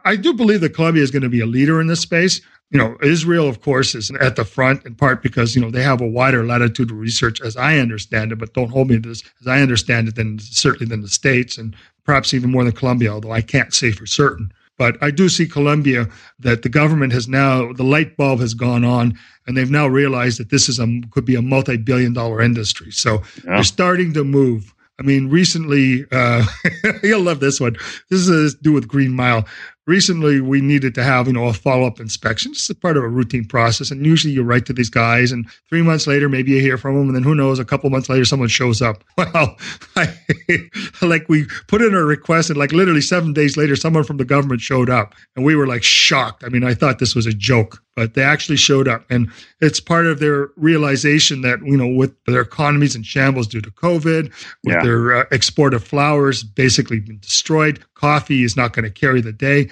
I 0.08 0.16
do 0.16 0.34
believe 0.34 0.62
that 0.62 0.74
Colombia 0.74 1.04
is 1.04 1.12
going 1.12 1.24
to 1.24 1.30
be 1.30 1.42
a 1.42 1.46
leader 1.46 1.80
in 1.82 1.88
this 1.88 2.00
space 2.00 2.42
you 2.70 2.78
know, 2.78 2.98
Israel, 3.02 3.48
of 3.48 3.62
course, 3.62 3.96
is 3.96 4.12
at 4.20 4.36
the 4.36 4.44
front 4.44 4.86
in 4.86 4.96
part 4.96 5.24
because, 5.24 5.56
you 5.56 5.62
know, 5.62 5.72
they 5.72 5.84
have 5.84 6.02
a 6.02 6.08
wider 6.08 6.46
latitude 6.46 6.92
of 6.92 6.98
research 6.98 7.42
as 7.42 7.56
I 7.56 7.78
understand 7.78 8.32
it, 8.32 8.40
but 8.40 8.54
don't 8.54 8.70
hold 8.70 8.90
me 8.90 9.00
to 9.00 9.10
this 9.10 9.24
as 9.40 9.48
I 9.48 9.62
understand 9.62 10.10
it, 10.10 10.16
than 10.16 10.40
certainly 10.40 10.86
than 10.86 11.02
the 11.02 11.08
States 11.08 11.58
and 11.58 11.76
perhaps 12.04 12.34
even 12.34 12.52
more 12.52 12.66
than 12.66 12.74
Colombia, 12.74 13.12
although 13.12 13.32
I 13.32 13.42
can't 13.42 13.74
say 13.74 13.92
for 13.92 14.06
certain. 14.06 14.52
But 14.78 15.02
I 15.02 15.12
do 15.12 15.30
see 15.30 15.48
Colombia 15.48 16.08
that 16.40 16.62
the 16.62 16.70
government 16.70 17.14
has 17.14 17.28
now, 17.28 17.72
the 17.74 17.84
light 17.84 18.16
bulb 18.18 18.42
has 18.42 18.54
gone 18.54 18.84
on, 18.84 19.18
and 19.48 19.56
they've 19.56 19.72
now 19.72 19.88
realized 19.88 20.40
that 20.40 20.50
this 20.50 20.70
is 20.70 20.78
a 20.78 21.02
could 21.10 21.26
be 21.26 21.36
a 21.36 21.42
multi 21.42 21.78
billion 21.78 22.14
dollar 22.14 22.42
industry. 22.42 22.92
So 22.92 23.24
yeah. 23.44 23.56
they're 23.56 23.64
starting 23.64 24.14
to 24.14 24.24
move. 24.24 24.74
I 25.00 25.04
mean, 25.04 25.30
recently, 25.30 26.06
uh, 26.12 26.46
you'll 27.04 27.22
love 27.22 27.40
this 27.40 27.60
one. 27.60 27.76
This 28.10 28.28
is 28.28 28.56
to 28.56 28.62
do 28.62 28.74
with 28.74 28.88
Green 28.88 29.14
Mile 29.14 29.48
recently 29.88 30.42
we 30.42 30.62
needed 30.62 30.94
to 30.94 31.04
have 31.04 31.28
you 31.28 31.34
know 31.34 31.46
a 31.46 31.54
follow-up 31.54 32.00
inspection. 32.00 32.52
As 32.52 32.70
part 32.82 32.98
of 32.98 33.04
a 33.04 33.08
routine 33.08 33.46
process 33.46 33.90
and 33.90 34.06
usually 34.06 34.34
you 34.34 34.44
write 34.44 34.66
to 34.68 34.74
these 34.74 34.90
guys 34.90 35.32
and 35.32 35.50
three 35.70 35.82
months 35.82 36.06
later 36.06 36.30
maybe 36.30 36.52
you 36.52 36.62
hear 36.62 36.78
from 36.78 36.96
them 36.96 37.08
and 37.08 37.16
then 37.16 37.24
who 37.24 37.34
knows 37.34 37.58
a 37.58 37.66
couple 37.66 37.90
months 37.90 38.10
later 38.10 38.26
someone 38.26 38.50
shows 38.50 38.82
up. 38.82 39.04
Well 39.18 39.58
I, 39.96 40.14
like 41.02 41.28
we 41.28 41.46
put 41.68 41.82
in 41.82 41.94
a 41.94 42.04
request 42.04 42.50
and 42.50 42.60
like 42.60 42.72
literally 42.72 43.02
seven 43.02 43.34
days 43.34 43.58
later 43.58 43.76
someone 43.76 44.04
from 44.04 44.18
the 44.18 44.26
government 44.26 44.62
showed 44.62 44.90
up 44.90 45.16
and 45.36 45.44
we 45.44 45.56
were 45.56 45.68
like 45.68 45.84
shocked. 45.84 46.44
I 46.44 46.50
mean 46.50 46.64
i 46.64 46.74
thought 46.74 47.00
this 47.00 47.16
was 47.16 47.26
a 47.26 47.34
joke 47.34 47.82
but 47.98 48.14
they 48.14 48.22
actually 48.22 48.56
showed 48.58 48.88
up. 48.88 49.04
And 49.10 49.28
it's 49.60 49.80
part 49.80 50.06
of 50.06 50.20
their 50.20 50.50
realization 50.56 51.42
that, 51.42 51.60
you 51.66 51.76
know, 51.76 51.88
with 51.88 52.14
their 52.26 52.42
economies 52.42 52.96
in 52.96 53.02
shambles 53.02 53.48
due 53.48 53.60
to 53.60 53.72
COVID, 53.72 54.26
with 54.64 54.76
Yeah. 54.76 54.84
their 54.84 55.16
uh, 55.18 55.24
export 55.32 55.74
of 55.74 55.84
flowers 55.84 56.44
basically 56.44 57.00
been 57.00 57.18
destroyed, 57.20 57.84
coffee 57.96 58.44
is 58.44 58.56
not 58.56 58.74
going 58.74 58.84
to 58.86 58.92
carry 58.92 59.20
the 59.20 59.34
day. 59.34 59.68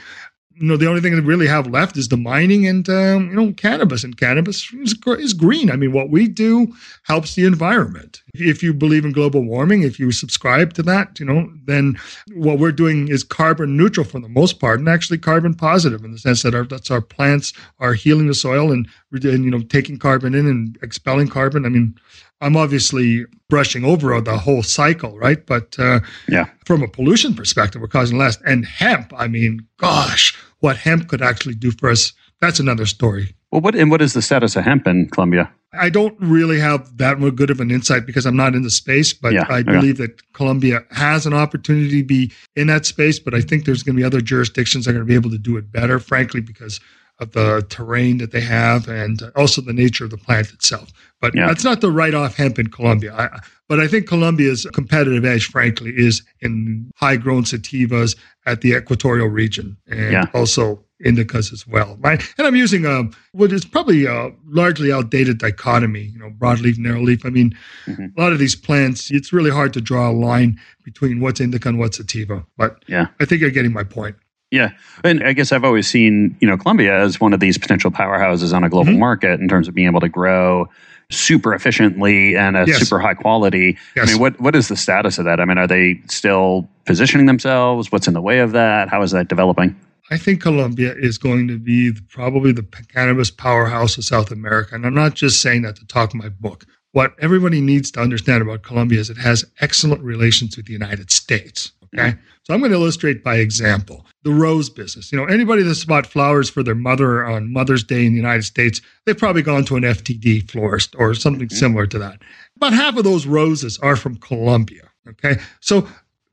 You 0.58 0.68
know, 0.68 0.78
the 0.78 0.88
only 0.88 1.02
thing 1.02 1.13
they 1.13 1.20
really 1.20 1.48
have 1.48 1.68
left 1.68 1.98
is 1.98 2.08
the 2.08 2.18
mining 2.18 2.65
and, 2.65 2.88
um, 2.88 3.30
you 3.30 3.36
know, 3.36 3.52
cannabis. 3.54 4.04
And 4.04 4.15
cannabis 4.18 4.72
is, 4.74 4.96
is 5.06 5.34
green. 5.34 5.70
I 5.70 5.76
mean, 5.76 5.91
what 5.91 6.10
we 6.10 6.28
do 6.28 6.74
helps 7.04 7.36
the 7.36 7.46
environment. 7.46 8.22
If 8.34 8.63
you 8.63 8.74
believe 8.74 9.04
in 9.04 9.12
global 9.12 9.44
warming, 9.44 9.84
if 9.84 10.00
you 10.00 10.12
subscribe 10.12 10.74
to 10.74 10.84
that, 10.84 11.20
you 11.20 11.26
know, 11.26 11.52
then 11.65 12.00
what 12.34 12.58
we're 12.58 12.72
doing 12.72 13.10
is 13.10 13.24
carbon 13.24 13.76
neutral 13.76 14.06
for 14.06 14.20
the 14.20 14.30
most 14.30 14.60
part, 14.60 14.80
and 14.80 14.88
actually 14.88 15.18
carbon 15.18 15.54
positive 15.54 16.04
in 16.04 16.12
the 16.12 16.18
sense 16.18 16.44
that 16.44 16.56
our 16.56 16.65
that's 16.65 16.91
our 16.91 17.02
plants 17.02 17.54
are 17.80 17.94
healing 17.94 18.28
the 18.28 18.34
soil 18.34 18.72
and, 18.72 18.88
and 19.12 19.46
you 19.46 19.52
know 19.52 19.62
taking 19.62 20.00
carbon 20.00 20.34
in 20.34 20.48
and 20.48 20.78
expelling 20.82 21.28
carbon. 21.28 21.65
I 21.65 21.70
mean, 21.70 21.96
I'm 22.41 22.58
obviously 22.58 23.26
brushing 23.50 23.86
over 23.86 24.19
the 24.21 24.38
whole 24.38 24.63
cycle, 24.63 25.17
right? 25.17 25.45
But 25.45 25.76
uh, 25.80 26.00
Yeah. 26.28 26.45
from 26.65 26.84
a 26.84 26.88
pollution 26.88 27.34
perspective, 27.34 27.82
we're 27.82 27.88
causing 27.88 28.17
less. 28.17 28.38
And 28.45 28.65
hemp, 28.65 29.13
I 29.15 29.28
mean, 29.28 29.65
gosh, 29.78 30.36
what 30.60 30.78
hemp 30.78 31.08
could 31.08 31.21
actually 31.21 31.56
do 31.56 31.71
for 31.71 31.89
us, 31.89 32.13
that's 32.41 32.60
another 32.60 32.86
story. 32.86 33.36
Well, 33.52 33.62
what 33.62 33.76
and 33.76 33.89
what 33.89 34.02
is 34.02 34.13
the 34.13 34.21
status 34.21 34.56
of 34.58 34.65
hemp 34.65 34.86
in 34.88 35.10
Colombia? 35.10 35.50
I 35.78 35.89
don't 35.89 36.15
really 36.19 36.60
have 36.60 36.98
that 36.98 37.19
much 37.19 37.36
good 37.36 37.50
of 37.50 37.60
an 37.60 37.69
insight 37.71 38.06
because 38.06 38.26
I'm 38.26 38.36
not 38.36 38.56
in 38.56 38.63
the 38.63 38.69
space, 38.69 39.13
but 39.13 39.34
Yeah, 39.34 39.45
I 39.50 39.62
believe 39.62 39.98
that 39.98 40.21
Colombia 40.34 40.84
has 40.91 41.26
an 41.26 41.34
opportunity 41.34 42.02
to 42.02 42.08
be 42.08 42.32
in 42.56 42.67
that 42.67 42.86
space. 42.86 43.19
But 43.19 43.34
I 43.34 43.41
think 43.41 43.65
there's 43.65 43.84
going 43.84 43.95
to 43.95 44.00
be 44.00 44.06
other 44.06 44.21
jurisdictions 44.21 44.86
that 44.86 44.91
are 44.91 44.93
going 44.93 45.06
to 45.06 45.10
be 45.10 45.15
able 45.15 45.30
to 45.32 45.38
do 45.38 45.58
it 45.58 45.71
better, 45.71 46.00
frankly, 46.00 46.41
because 46.41 46.80
of 47.19 47.32
the 47.32 47.65
terrain 47.69 48.17
that 48.17 48.32
they 48.32 48.41
have 48.41 48.88
and 48.88 49.21
also 49.36 49.62
the 49.62 49.73
nature 49.73 50.04
of 50.06 50.12
the 50.12 50.17
plant 50.17 50.51
itself. 50.51 50.89
But 51.21 51.34
Yeah. 51.34 51.47
that's 51.47 51.63
not 51.63 51.82
the 51.82 51.91
write 51.91 52.13
off 52.13 52.36
hemp 52.36 52.60
in 52.60 52.67
Colombia. 52.67 53.13
I, 53.15 53.39
but 53.69 53.80
I 53.80 53.88
think 53.88 54.08
Colombia's 54.08 54.67
competitive 54.73 55.23
edge, 55.25 55.45
frankly, 55.47 55.93
is 55.95 56.21
in 56.41 56.91
high 56.97 57.15
grown 57.15 57.43
sativas 57.43 58.15
at 58.45 58.62
the 58.62 58.73
equatorial 58.75 59.28
region 59.28 59.78
and 59.88 60.12
Yeah. 60.12 60.25
also 60.34 60.84
indicas 61.04 61.51
as 61.51 61.65
well. 61.67 61.97
My, 62.01 62.13
and 62.38 62.47
I'm 62.47 62.56
using 62.56 62.86
a, 62.86 63.04
what 63.34 63.51
is 63.51 63.65
probably 63.65 64.06
a 64.06 64.32
largely 64.47 64.91
outdated 64.93 65.39
dichotomy, 65.39 66.04
you 66.04 66.19
know, 66.19 66.30
broadleaf, 66.38 66.75
narrowleaf. 66.78 67.25
I 67.25 67.30
mean, 67.30 67.54
Mhm. 67.88 68.12
a 68.17 68.21
lot 68.21 68.32
of 68.34 68.39
these 68.39 68.56
plants, 68.56 69.10
it's 69.12 69.34
really 69.34 69.49
hard 69.51 69.73
to 69.73 69.82
draw 69.82 70.10
a 70.10 70.13
line 70.13 70.60
between 70.84 71.19
what's 71.19 71.39
indica 71.41 71.67
and 71.69 71.80
what's 71.80 71.97
sativa. 71.97 72.45
But 72.58 72.84
Yeah. 72.88 73.08
I 73.19 73.25
think 73.25 73.41
you're 73.41 73.49
getting 73.51 73.73
my 73.73 73.84
point. 73.84 74.15
Yeah, 74.52 74.72
and 75.04 75.24
I 75.24 75.34
guess 75.34 75.52
I've 75.52 75.64
always 75.64 75.88
seen 75.88 76.38
you 76.40 76.48
know 76.48 76.58
Colombia 76.58 77.00
as 77.02 77.20
one 77.20 77.34
of 77.34 77.40
these 77.40 77.58
potential 77.58 77.92
powerhouses 77.92 78.54
on 78.54 78.64
a 78.64 78.70
global 78.70 78.94
Mhm. 78.94 79.00
market 79.00 79.40
in 79.40 79.48
terms 79.48 79.68
of 79.68 79.74
being 79.74 79.88
able 79.88 80.00
to 80.02 80.10
grow 80.10 80.70
super 81.12 81.54
efficiently 81.54 82.36
and 82.36 82.56
at 82.56 82.68
Yes. 82.68 82.80
super 82.80 83.00
high 83.00 83.14
quality. 83.16 83.78
Yes. 83.96 84.08
I 84.08 84.12
mean, 84.12 84.20
what 84.22 84.40
what 84.40 84.56
is 84.56 84.68
the 84.68 84.76
status 84.78 85.18
of 85.18 85.26
that? 85.26 85.40
I 85.40 85.46
mean, 85.46 85.58
are 85.58 85.68
they 85.68 86.00
still 86.10 86.70
positioning 86.86 87.26
themselves? 87.26 87.92
What's 87.92 88.08
in 88.08 88.14
the 88.14 88.22
way 88.22 88.40
of 88.40 88.52
that? 88.52 88.90
How 88.90 89.02
is 89.02 89.12
that 89.12 89.28
developing? 89.28 89.76
I 90.12 90.18
think 90.18 90.40
Colombia 90.42 90.94
is 90.96 91.18
going 91.18 91.48
to 91.48 91.58
be 91.58 91.90
the- 91.90 92.02
probably 92.04 92.52
the 92.52 92.66
cannabis 92.94 93.32
powerhouse 93.32 93.98
of 93.98 94.06
South 94.06 94.30
America. 94.32 94.76
And 94.76 94.86
I'm 94.86 94.94
not 94.94 95.16
just 95.16 95.42
saying 95.42 95.64
that 95.64 95.76
to 95.78 95.88
talk 95.88 96.14
my 96.14 96.30
book. 96.30 96.66
What 96.92 97.14
everybody 97.20 97.60
needs 97.60 97.90
to 97.92 98.00
understand 98.00 98.44
about 98.44 98.62
Colombia 98.62 99.00
is 99.00 99.10
it 99.10 99.18
has 99.18 99.44
excellent 99.60 100.04
relations 100.04 100.56
with 100.56 100.68
the 100.68 100.74
United 100.74 101.10
States. 101.12 101.72
Okay. 101.98 102.18
So 102.44 102.54
I'm 102.54 102.60
going 102.60 102.72
to 102.72 102.78
illustrate 102.78 103.24
by 103.24 103.38
example 103.38 104.06
the 104.24 104.32
rose 104.32 104.70
business. 104.70 105.12
You 105.12 105.18
know, 105.18 105.26
anybody 105.26 105.64
that's 105.64 105.86
bought 105.86 106.06
flowers 106.06 106.50
for 106.50 106.62
their 106.62 106.76
mother 106.76 107.26
on 107.26 107.52
Mother's 107.52 107.84
Day 107.84 108.06
in 108.06 108.12
the 108.12 108.18
United 108.18 108.44
States, 108.44 108.82
they've 109.06 109.18
probably 109.18 109.42
gone 109.42 109.66
to 109.66 109.76
an 109.76 109.84
FTD 109.84 110.50
florist 110.50 110.96
or 110.98 111.14
something 111.16 111.48
mm-hmm. 111.48 111.56
similar 111.56 111.88
to 111.88 112.00
that. 112.00 112.22
About 112.56 112.74
half 112.74 112.98
of 112.98 113.04
those 113.04 113.26
roses 113.26 113.80
are 113.80 113.96
from 113.96 114.18
Colombia. 114.18 114.90
Okay. 115.08 115.38
So 115.60 115.88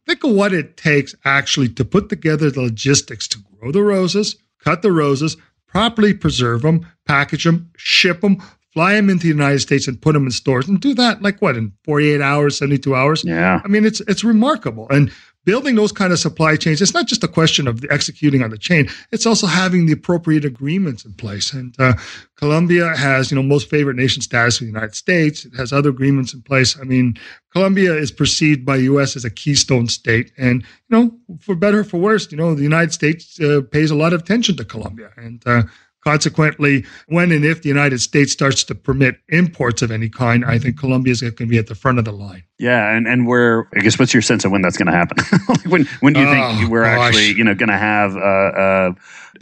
think 0.07 0.25
of 0.25 0.33
what 0.33 0.53
it 0.53 0.77
takes 0.77 1.15
actually 1.25 1.69
to 1.71 1.85
put 1.85 2.09
together 2.09 2.51
the 2.51 2.63
logistics 2.63 3.27
to 3.29 3.39
grow 3.59 3.73
the 3.73 3.83
roses, 3.83 4.37
cut 4.59 4.83
the 4.83 4.93
roses, 4.93 5.37
properly 5.67 6.13
preserve 6.13 6.63
them, 6.63 6.87
package 7.07 7.45
them, 7.45 7.71
ship 7.77 8.21
them, 8.21 8.43
fly 8.73 8.95
them 8.95 9.11
into 9.11 9.25
the 9.25 9.29
United 9.29 9.61
States 9.61 9.87
and 9.89 10.01
put 10.01 10.13
them 10.13 10.27
in 10.27 10.31
stores 10.31 10.69
and 10.69 10.81
do 10.81 10.95
that 10.95 11.23
like 11.23 11.41
what 11.41 11.57
in 11.57 11.73
48 11.85 12.21
hours, 12.21 12.59
72 12.59 12.95
hours. 12.95 13.25
Yeah, 13.25 13.61
I 13.65 13.69
mean, 13.69 13.85
it's 13.85 14.01
it's 14.03 14.25
remarkable. 14.25 14.87
And 14.91 15.13
building 15.45 15.75
those 15.75 15.93
kind 15.93 16.13
of 16.13 16.19
supply 16.19 16.57
chains, 16.57 16.81
it's 16.81 16.95
not 16.95 17.07
just 17.07 17.25
a 17.25 17.29
question 17.29 17.67
of 17.67 17.85
executing 17.91 18.43
on 18.43 18.51
the 18.51 18.59
chain. 18.59 18.89
It's 19.11 19.27
also 19.27 19.47
having 19.47 19.87
the 19.87 19.93
appropriate 19.93 20.45
agreements 20.45 21.05
in 21.05 21.15
place. 21.15 21.53
And 21.53 21.75
uh, 21.79 21.95
Colombia 22.37 22.95
has, 22.97 23.31
you 23.31 23.35
know, 23.35 23.43
most 23.43 23.69
favored 23.69 23.97
nation 23.97 24.23
status 24.23 24.61
with 24.61 24.69
the 24.69 24.73
United 24.73 24.95
States. 24.95 25.45
It 25.45 25.55
has 25.57 25.73
other 25.73 25.91
agreements 25.91 26.33
in 26.35 26.43
place. 26.43 26.79
I 26.79 26.85
mean, 26.85 27.17
Colombia 27.53 27.95
is 27.95 28.11
perceived 28.11 28.65
by 28.65 28.77
U.S. 28.77 29.17
as 29.17 29.25
a 29.25 29.31
keystone 29.31 29.89
state, 29.89 30.33
and 30.39 30.63
you 30.63 30.91
know, 30.91 31.37
for 31.41 31.55
better 31.55 31.81
or 31.81 31.85
for 31.85 31.99
worse, 31.99 32.31
you 32.33 32.39
know, 32.39 32.55
the 32.55 32.63
United 32.63 32.93
States 32.93 33.39
uh, 33.41 33.61
pays 33.71 33.91
a 33.91 33.95
lot 33.95 34.13
of 34.13 34.23
attention 34.23 34.57
to 34.57 34.65
Colombia, 34.65 35.11
and 35.17 35.43
uh, 35.47 35.63
consequently, 36.05 36.85
when 37.09 37.33
and 37.33 37.45
if 37.45 37.63
the 37.63 37.69
United 37.69 38.01
States 38.01 38.33
starts 38.33 38.65
to 38.65 38.75
permit 38.75 39.17
imports 39.29 39.83
of 39.83 39.91
any 39.91 40.09
kind, 40.09 40.45
I 40.45 40.59
think 40.59 40.79
Colombia 40.79 41.13
is 41.13 41.21
going 41.21 41.35
to 41.35 41.47
be 41.47 41.59
at 41.59 41.67
the 41.69 41.75
front 41.75 41.99
of 41.99 42.05
the 42.05 42.13
line. 42.13 42.45
yeah, 42.59 42.95
and 42.95 43.07
and 43.09 43.27
where 43.27 43.69
I 43.77 43.81
guess 43.81 43.99
what's 43.99 44.13
your 44.15 44.23
sense 44.23 44.45
of 44.45 44.53
when 44.53 44.63
that's 44.63 44.77
going 44.77 44.87
to 44.87 44.93
happen? 44.93 45.17
Like, 45.49 45.65
when 45.73 45.85
when 46.01 46.13
do 46.13 46.21
you 46.21 46.27
think 46.27 46.45
Oh, 46.45 46.69
we're 46.69 46.85
gosh. 46.85 47.09
actually 47.09 47.33
you 47.39 47.45
know 47.45 47.55
going 47.55 47.69
to 47.71 47.79
have 47.79 48.15
a, 48.17 48.95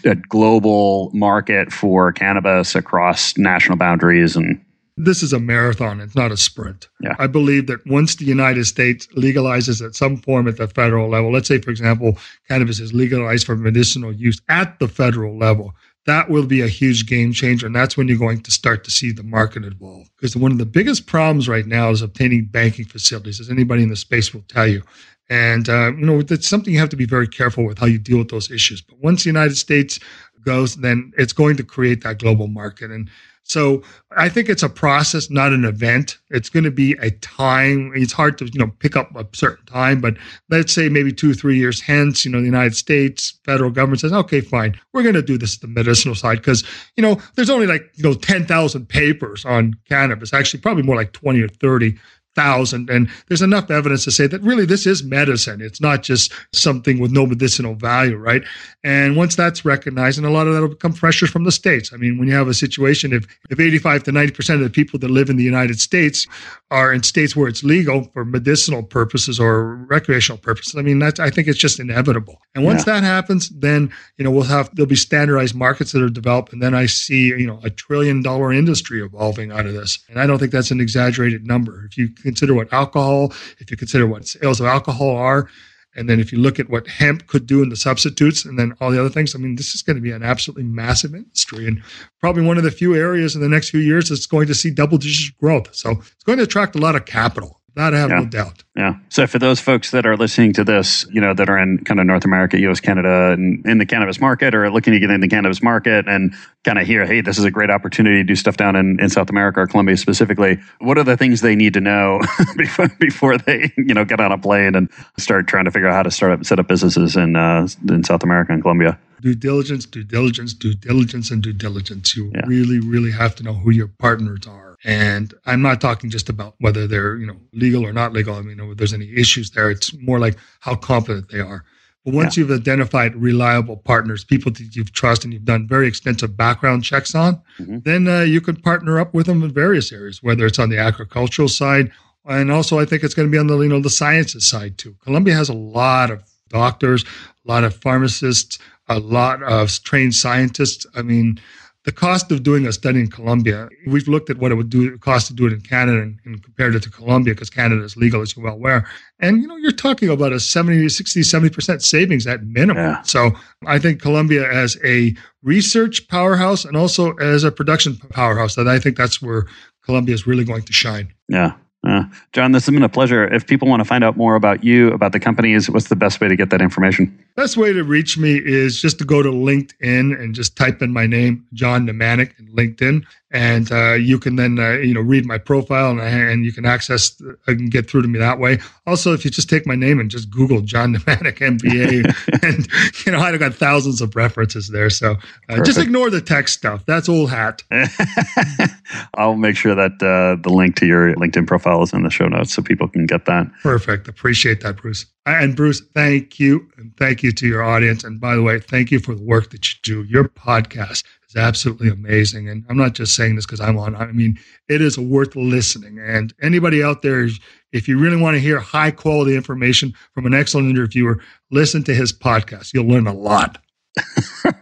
a, 0.04 0.10
a 0.10 0.14
global 0.14 1.10
market 1.14 1.72
for 1.72 2.12
cannabis 2.12 2.74
across 2.74 3.36
national 3.36 3.76
boundaries 3.76 4.36
and 4.36 4.60
this 4.96 5.22
is 5.22 5.32
a 5.32 5.38
marathon 5.40 5.98
it's 6.00 6.14
not 6.14 6.30
a 6.30 6.36
sprint 6.36 6.88
Yeah. 7.00 7.14
i 7.18 7.26
believe 7.26 7.66
that 7.68 7.80
once 7.86 8.16
the 8.16 8.26
united 8.26 8.64
states 8.66 9.06
legalizes 9.16 9.80
at 9.84 9.94
some 9.94 10.18
form 10.18 10.46
at 10.46 10.56
the 10.58 10.68
federal 10.68 11.08
level 11.08 11.32
let's 11.32 11.48
say 11.48 11.58
for 11.58 11.70
example 11.70 12.18
cannabis 12.48 12.80
is 12.80 12.92
legalized 12.92 13.46
for 13.46 13.56
medicinal 13.56 14.12
use 14.12 14.38
at 14.50 14.78
the 14.78 14.88
federal 14.88 15.38
level 15.38 15.74
that 16.06 16.30
will 16.30 16.46
be 16.46 16.62
a 16.62 16.68
huge 16.68 17.06
game 17.06 17.32
changer 17.32 17.66
and 17.66 17.76
that's 17.76 17.96
when 17.96 18.08
you're 18.08 18.18
going 18.18 18.40
to 18.40 18.50
start 18.50 18.84
to 18.84 18.90
see 18.90 19.12
the 19.12 19.22
market 19.22 19.64
evolve. 19.64 20.08
Because 20.16 20.36
one 20.36 20.52
of 20.52 20.58
the 20.58 20.66
biggest 20.66 21.06
problems 21.06 21.48
right 21.48 21.66
now 21.66 21.90
is 21.90 22.02
obtaining 22.02 22.46
banking 22.46 22.86
facilities 22.86 23.40
as 23.40 23.50
anybody 23.50 23.82
in 23.82 23.90
the 23.90 23.96
space 23.96 24.32
will 24.32 24.44
tell 24.48 24.66
you. 24.66 24.82
And 25.28 25.68
uh, 25.68 25.92
you 25.96 26.06
know 26.06 26.22
that's 26.22 26.48
something 26.48 26.72
you 26.72 26.80
have 26.80 26.88
to 26.90 26.96
be 26.96 27.06
very 27.06 27.28
careful 27.28 27.64
with 27.64 27.78
how 27.78 27.86
you 27.86 27.98
deal 27.98 28.18
with 28.18 28.30
those 28.30 28.50
issues. 28.50 28.80
But 28.80 28.98
once 28.98 29.24
the 29.24 29.30
united 29.30 29.56
states 29.56 30.00
goes 30.44 30.76
then 30.76 31.12
it's 31.18 31.34
going 31.34 31.56
to 31.58 31.62
create 31.62 32.02
that 32.02 32.18
global 32.18 32.46
market. 32.48 32.90
And 32.90 33.10
so 33.42 33.82
I 34.16 34.28
think 34.28 34.48
it's 34.48 34.62
a 34.62 34.68
process, 34.68 35.28
not 35.28 35.52
an 35.52 35.64
event. 35.64 36.18
It's 36.30 36.48
going 36.48 36.62
to 36.64 36.70
be 36.70 36.92
a 37.00 37.10
time. 37.10 37.90
It's 37.96 38.12
hard 38.12 38.38
to, 38.38 38.44
you 38.44 38.60
know, 38.60 38.72
pick 38.78 38.96
up 38.96 39.14
a 39.16 39.26
certain 39.32 39.64
time, 39.66 40.00
but 40.00 40.16
let's 40.50 40.72
say 40.72 40.88
maybe 40.88 41.12
two, 41.12 41.34
three 41.34 41.58
years 41.58 41.80
hence, 41.80 42.24
you 42.24 42.30
know, 42.30 42.38
the 42.38 42.46
United 42.46 42.76
States 42.76 43.40
federal 43.44 43.70
government 43.70 44.00
says, 44.00 44.12
okay, 44.12 44.40
fine, 44.40 44.78
we're 44.92 45.02
going 45.02 45.16
to 45.16 45.22
do 45.22 45.36
this 45.36 45.58
the 45.58 45.66
medicinal 45.66 46.14
side 46.14 46.38
because, 46.38 46.62
you 46.96 47.02
know, 47.02 47.20
there's 47.34 47.50
only 47.50 47.66
like, 47.66 47.90
you 47.96 48.04
know, 48.04 48.14
10,000 48.14 48.88
papers 48.88 49.44
on 49.44 49.74
cannabis, 49.88 50.32
actually 50.32 50.60
probably 50.60 50.84
more 50.84 50.96
like 50.96 51.12
20 51.12 51.40
or 51.40 51.48
30 51.48 51.98
thousand. 52.40 52.88
And 52.88 53.10
there's 53.28 53.42
enough 53.42 53.70
evidence 53.70 54.04
to 54.04 54.10
say 54.10 54.26
that 54.26 54.40
really 54.42 54.64
this 54.64 54.86
is 54.86 55.04
medicine. 55.04 55.60
It's 55.60 55.80
not 55.80 56.02
just 56.02 56.32
something 56.52 56.98
with 56.98 57.12
no 57.12 57.26
medicinal 57.26 57.74
value 57.74 58.16
right? 58.16 58.42
And 58.82 59.16
once 59.16 59.36
that's 59.36 59.64
recognized 59.64 60.16
and 60.18 60.26
a 60.26 60.30
lot 60.30 60.46
of 60.46 60.54
that 60.54 60.60
will 60.62 60.68
become 60.68 60.92
pressures 60.92 61.30
from 61.30 61.44
the 61.44 61.52
states. 61.52 61.92
I 61.92 61.96
mean 61.96 62.18
when 62.18 62.28
you 62.28 62.34
have 62.34 62.48
a 62.48 62.54
situation 62.54 63.12
if 63.12 63.26
if 63.50 63.60
85 63.60 64.04
to 64.04 64.12
90 64.12 64.32
percent 64.32 64.60
of 64.60 64.64
the 64.64 64.70
people 64.70 64.98
that 65.00 65.10
live 65.10 65.28
in 65.28 65.36
the 65.36 65.44
united 65.44 65.80
states 65.80 66.26
are 66.70 66.92
in 66.92 67.02
states 67.02 67.34
where 67.36 67.48
it's 67.48 67.62
legal 67.62 68.04
for 68.12 68.24
medicinal 68.24 68.82
purposes 68.82 69.40
or 69.40 69.76
recreational 69.96 70.38
purposes 70.38 70.76
i 70.76 70.82
mean 70.82 70.98
that's 70.98 71.20
i 71.20 71.30
think 71.30 71.48
it's 71.48 71.58
just 71.58 71.80
inevitable. 71.80 72.40
And 72.54 72.64
once 72.64 72.84
that 72.84 73.02
happens 73.02 73.50
then 73.50 73.92
you 74.16 74.24
know 74.24 74.30
we'll 74.30 74.44
have 74.44 74.74
there'll 74.74 74.88
be 74.88 74.96
standardized 74.96 75.54
markets 75.54 75.92
that 75.92 76.02
are 76.02 76.08
developed. 76.08 76.52
And 76.52 76.62
then 76.62 76.74
i 76.74 76.86
see 76.86 77.28
you 77.28 77.46
know 77.46 77.60
a 77.62 77.70
trillion 77.70 78.22
dollar 78.22 78.52
industry 78.52 79.02
evolving 79.02 79.52
out 79.52 79.66
of 79.66 79.74
this. 79.74 79.98
And 80.08 80.18
i 80.20 80.26
don't 80.26 80.38
think 80.38 80.52
that's 80.52 80.70
an 80.70 80.80
exaggerated 80.80 81.46
number. 81.46 81.84
If 81.84 81.98
you 81.98 82.08
consider 82.30 82.54
what 82.54 82.72
alcohol 82.72 83.32
if 83.58 83.70
you 83.70 83.76
consider 83.76 84.06
what 84.06 84.26
sales 84.26 84.60
of 84.60 84.66
alcohol 84.66 85.16
are 85.16 85.48
and 85.96 86.08
then 86.08 86.20
if 86.20 86.30
you 86.30 86.38
look 86.38 86.60
at 86.60 86.70
what 86.70 86.86
hemp 86.86 87.26
could 87.26 87.46
do 87.46 87.62
in 87.62 87.68
the 87.68 87.76
substitutes 87.76 88.44
and 88.44 88.58
then 88.58 88.74
all 88.80 88.90
the 88.90 89.00
other 89.00 89.08
things, 89.08 89.34
I 89.34 89.38
mean, 89.38 89.56
this 89.56 89.74
is 89.74 89.82
going 89.82 89.96
to 89.96 90.02
be 90.02 90.12
an 90.12 90.22
absolutely 90.22 90.64
massive 90.64 91.14
industry 91.14 91.66
and 91.66 91.82
probably 92.20 92.44
one 92.44 92.58
of 92.58 92.64
the 92.64 92.70
few 92.70 92.94
areas 92.94 93.34
in 93.34 93.40
the 93.40 93.48
next 93.48 93.70
few 93.70 93.80
years 93.80 94.08
that's 94.08 94.26
going 94.26 94.46
to 94.46 94.54
see 94.54 94.70
double 94.70 94.98
digit 94.98 95.36
growth. 95.38 95.74
So 95.74 95.90
it's 95.90 96.24
going 96.24 96.38
to 96.38 96.44
attract 96.44 96.76
a 96.76 96.78
lot 96.78 96.94
of 96.94 97.06
capital. 97.06 97.59
I 97.76 97.84
have 97.96 98.10
Yeah. 98.10 98.20
no 98.20 98.26
doubt. 98.26 98.62
Yeah. 98.76 98.94
So 99.08 99.26
for 99.26 99.38
those 99.38 99.60
folks 99.60 99.90
that 99.92 100.06
are 100.06 100.16
listening 100.16 100.52
to 100.54 100.64
this, 100.64 101.06
you 101.10 101.20
know, 101.20 101.34
that 101.34 101.48
are 101.48 101.58
in 101.58 101.78
kind 101.84 102.00
of 102.00 102.06
North 102.06 102.24
America, 102.24 102.58
US, 102.60 102.80
Canada, 102.80 103.32
and 103.32 103.64
in 103.66 103.78
the 103.78 103.86
cannabis 103.86 104.20
market 104.20 104.54
or 104.54 104.70
looking 104.70 104.92
to 104.92 104.98
get 105.00 105.10
in 105.10 105.20
the 105.20 105.28
cannabis 105.28 105.62
market 105.62 106.06
and 106.08 106.34
kind 106.64 106.78
of 106.78 106.86
hear, 106.86 107.06
hey, 107.06 107.20
this 107.20 107.38
is 107.38 107.44
a 107.44 107.50
great 107.50 107.70
opportunity 107.70 108.16
to 108.18 108.24
do 108.24 108.34
stuff 108.34 108.56
down 108.56 108.76
in, 108.76 108.98
in 109.00 109.08
South 109.08 109.30
America 109.30 109.60
or 109.60 109.66
Colombia 109.66 109.96
specifically. 109.96 110.58
What 110.80 110.98
are 110.98 111.04
the 111.04 111.16
things 111.16 111.40
they 111.40 111.54
need 111.56 111.74
to 111.74 111.80
know 111.80 112.20
before, 112.56 112.88
before 112.98 113.38
they, 113.38 113.72
you 113.76 113.94
know, 113.94 114.04
get 114.04 114.20
on 114.20 114.32
a 114.32 114.38
plane 114.38 114.74
and 114.74 114.90
start 115.18 115.46
trying 115.46 115.64
to 115.64 115.70
figure 115.70 115.88
out 115.88 115.94
how 115.94 116.02
to 116.02 116.10
start 116.10 116.32
up, 116.32 116.44
set 116.44 116.58
up 116.58 116.68
businesses 116.68 117.16
in, 117.16 117.36
uh, 117.36 117.66
in 117.88 118.04
South 118.04 118.22
America 118.22 118.52
and 118.52 118.62
Colombia? 118.62 118.98
due 119.20 119.34
diligence, 119.34 119.84
due 119.84 120.02
diligence, 120.02 120.54
due 120.54 120.72
diligence, 120.72 121.30
and 121.30 121.42
due 121.42 121.52
diligence. 121.52 122.16
You 122.16 122.32
Yeah. 122.34 122.40
really, 122.46 122.80
really 122.80 123.10
have 123.10 123.34
to 123.36 123.42
know 123.42 123.52
who 123.52 123.70
your 123.70 123.88
partners 123.88 124.46
are. 124.48 124.69
And 124.84 125.34
I'm 125.46 125.60
not 125.62 125.80
talking 125.80 126.08
just 126.10 126.28
about 126.28 126.54
whether 126.58 126.86
they're, 126.86 127.16
you 127.16 127.26
know, 127.26 127.36
legal 127.52 127.84
or 127.86 127.92
not 127.92 128.12
legal. 128.12 128.34
I 128.34 128.40
mean, 128.42 128.58
if 128.60 128.76
there's 128.78 128.94
any 128.94 129.12
issues 129.14 129.50
there, 129.50 129.70
it's 129.70 129.92
more 130.00 130.18
like 130.18 130.36
how 130.60 130.74
competent 130.74 131.30
they 131.30 131.40
are. 131.40 131.64
But 132.04 132.14
once 132.14 132.36
you've 132.38 132.50
identified 132.50 133.14
reliable 133.14 133.76
partners, 133.76 134.24
people 134.24 134.50
that 134.52 134.74
you've 134.74 134.92
trusted 134.92 135.24
and 135.26 135.34
you've 135.34 135.44
done 135.44 135.68
very 135.68 135.86
extensive 135.86 136.34
background 136.34 136.82
checks 136.82 137.14
on, 137.14 137.42
Mhm. 137.58 137.84
then 137.84 138.08
uh, 138.08 138.20
you 138.22 138.40
can 138.40 138.56
partner 138.56 138.98
up 138.98 139.12
with 139.12 139.26
them 139.26 139.42
in 139.42 139.52
various 139.52 139.92
areas, 139.92 140.22
whether 140.22 140.46
it's 140.46 140.58
on 140.58 140.70
the 140.70 140.78
agricultural 140.78 141.48
side, 141.48 141.90
and 142.26 142.50
also 142.50 142.78
I 142.78 142.86
think 142.86 143.02
it's 143.04 143.12
going 143.12 143.28
to 143.28 143.32
be 143.32 143.36
on 143.38 143.48
the 143.48 143.58
you 143.58 143.68
know 143.68 143.80
the 143.80 143.90
sciences 143.90 144.46
side 144.46 144.78
too. 144.78 144.96
Colombia 145.04 145.34
has 145.34 145.50
a 145.50 145.54
lot 145.54 146.10
of 146.10 146.22
doctors, 146.48 147.04
a 147.44 147.48
lot 147.48 147.64
of 147.64 147.76
pharmacists, 147.76 148.58
a 148.88 148.98
lot 148.98 149.42
of 149.42 149.70
trained 149.84 150.14
scientists. 150.14 150.86
I 150.96 151.02
mean, 151.02 151.38
the 151.84 151.92
cost 151.92 152.30
of 152.30 152.42
doing 152.42 152.66
a 152.66 152.72
study 152.72 153.00
in 153.00 153.08
Colombia, 153.08 153.68
we've 153.86 154.06
looked 154.06 154.28
at 154.28 154.36
what 154.36 154.52
it 154.52 154.54
would 154.54 154.68
do 154.68 154.98
cost 154.98 155.28
to 155.28 155.34
do 155.34 155.46
it 155.46 155.52
in 155.52 155.60
Canada 155.62 156.02
and, 156.02 156.18
and 156.26 156.42
compared 156.42 156.74
it 156.74 156.82
to 156.82 156.90
Colombia 156.90 157.34
because 157.34 157.48
Canada 157.48 157.82
is 157.82 157.96
legal, 157.96 158.20
as 158.20 158.36
you're 158.36 158.44
well 158.44 158.54
aware. 158.54 158.86
And 159.18 159.40
you 159.40 159.48
know, 159.48 159.56
you're 159.56 159.72
talking 159.72 160.10
about 160.10 160.32
a 160.32 160.40
70, 160.40 160.88
60, 160.90 161.20
70% 161.20 161.82
savings 161.82 162.26
at 162.26 162.44
minimum. 162.44 162.82
Yeah. 162.82 163.02
So 163.02 163.32
I 163.66 163.78
think 163.78 164.02
Colombia 164.02 164.50
as 164.50 164.76
a 164.84 165.14
research 165.42 166.06
powerhouse 166.08 166.66
and 166.66 166.76
also 166.76 167.14
as 167.14 167.44
a 167.44 167.50
production 167.50 167.96
powerhouse, 167.96 168.56
that 168.56 168.68
I 168.68 168.78
think 168.78 168.98
that's 168.98 169.22
where 169.22 169.46
Colombia 169.84 170.14
is 170.14 170.26
really 170.26 170.44
going 170.44 170.62
to 170.62 170.72
shine. 170.72 171.14
Yeah. 171.28 171.54
Uh, 171.86 172.04
John, 172.34 172.52
this 172.52 172.66
has 172.66 172.74
been 172.74 172.82
a 172.82 172.90
pleasure. 172.90 173.26
If 173.32 173.46
people 173.46 173.66
want 173.66 173.80
to 173.80 173.86
find 173.86 174.04
out 174.04 174.16
more 174.16 174.34
about 174.34 174.62
you, 174.62 174.88
about 174.88 175.12
the 175.12 175.20
companies, 175.20 175.70
what's 175.70 175.88
the 175.88 175.96
best 175.96 176.20
way 176.20 176.28
to 176.28 176.36
get 176.36 176.50
that 176.50 176.60
information? 176.60 177.18
Best 177.36 177.56
way 177.56 177.72
to 177.72 177.82
reach 177.84 178.18
me 178.18 178.34
is 178.34 178.80
just 178.80 178.98
to 178.98 179.04
go 179.04 179.22
to 179.22 179.30
LinkedIn 179.30 180.18
and 180.20 180.34
just 180.34 180.56
type 180.56 180.82
in 180.82 180.92
my 180.92 181.06
name, 181.06 181.46
John 181.52 181.86
Nemanik, 181.86 182.38
in 182.38 182.48
LinkedIn, 182.48 183.04
and 183.30 183.70
uh, 183.70 183.92
you 183.92 184.18
can 184.18 184.36
then 184.36 184.58
uh, 184.58 184.72
you 184.72 184.92
know 184.92 185.00
read 185.00 185.24
my 185.24 185.38
profile 185.38 185.90
and, 185.90 186.00
and 186.00 186.44
you 186.44 186.52
can 186.52 186.66
access, 186.66 187.20
uh, 187.22 187.34
can 187.46 187.68
get 187.68 187.88
through 187.88 188.02
to 188.02 188.08
me 188.08 188.18
that 188.18 188.38
way. 188.38 188.58
Also, 188.86 189.12
if 189.12 189.24
you 189.24 189.30
just 189.30 189.48
take 189.48 189.66
my 189.66 189.76
name 189.76 190.00
and 190.00 190.10
just 190.10 190.30
Google 190.30 190.60
John 190.60 190.94
Nemanik 190.96 191.38
MBA, 191.38 192.42
and 192.42 193.06
you 193.06 193.12
know 193.12 193.20
I've 193.20 193.38
got 193.38 193.54
thousands 193.54 194.00
of 194.00 194.16
references 194.16 194.68
there. 194.68 194.90
So 194.90 195.16
uh, 195.48 195.62
just 195.62 195.78
ignore 195.78 196.10
the 196.10 196.20
tech 196.20 196.48
stuff. 196.48 196.84
That's 196.86 197.08
old 197.08 197.30
hat. 197.30 197.62
I'll 199.14 199.36
make 199.36 199.56
sure 199.56 199.74
that 199.74 199.92
uh, 200.02 200.40
the 200.42 200.52
link 200.52 200.76
to 200.76 200.86
your 200.86 201.14
LinkedIn 201.14 201.46
profile 201.46 201.82
is 201.82 201.92
in 201.92 202.02
the 202.02 202.10
show 202.10 202.26
notes 202.26 202.52
so 202.54 202.62
people 202.62 202.88
can 202.88 203.06
get 203.06 203.26
that. 203.26 203.46
Perfect. 203.62 204.08
Appreciate 204.08 204.60
that, 204.62 204.76
Bruce. 204.76 205.06
And 205.26 205.54
Bruce, 205.54 205.80
thank 205.94 206.40
you. 206.40 206.68
And 206.90 206.96
thank 206.96 207.22
you 207.22 207.30
to 207.32 207.46
your 207.46 207.62
audience. 207.62 208.02
And 208.04 208.20
by 208.20 208.34
the 208.34 208.42
way, 208.42 208.58
thank 208.58 208.90
you 208.90 208.98
for 208.98 209.14
the 209.14 209.22
work 209.22 209.50
that 209.50 209.72
you 209.72 209.78
do. 209.82 210.02
Your 210.04 210.24
podcast 210.24 211.04
is 211.28 211.36
absolutely 211.36 211.88
amazing. 211.88 212.48
And 212.48 212.64
I'm 212.68 212.76
not 212.76 212.94
just 212.94 213.14
saying 213.14 213.36
this 213.36 213.46
because 213.46 213.60
I'm 213.60 213.78
on, 213.78 213.94
I 213.94 214.06
mean, 214.06 214.38
it 214.68 214.80
is 214.80 214.98
worth 214.98 215.36
listening. 215.36 215.98
And 216.00 216.34
anybody 216.42 216.82
out 216.82 217.02
there, 217.02 217.28
if 217.72 217.86
you 217.86 217.98
really 217.98 218.16
want 218.16 218.34
to 218.34 218.40
hear 218.40 218.58
high 218.58 218.90
quality 218.90 219.36
information 219.36 219.94
from 220.14 220.26
an 220.26 220.34
excellent 220.34 220.70
interviewer, 220.70 221.20
listen 221.50 221.84
to 221.84 221.94
his 221.94 222.12
podcast. 222.12 222.74
You'll 222.74 222.88
learn 222.88 223.06
a 223.06 223.14
lot. 223.14 223.58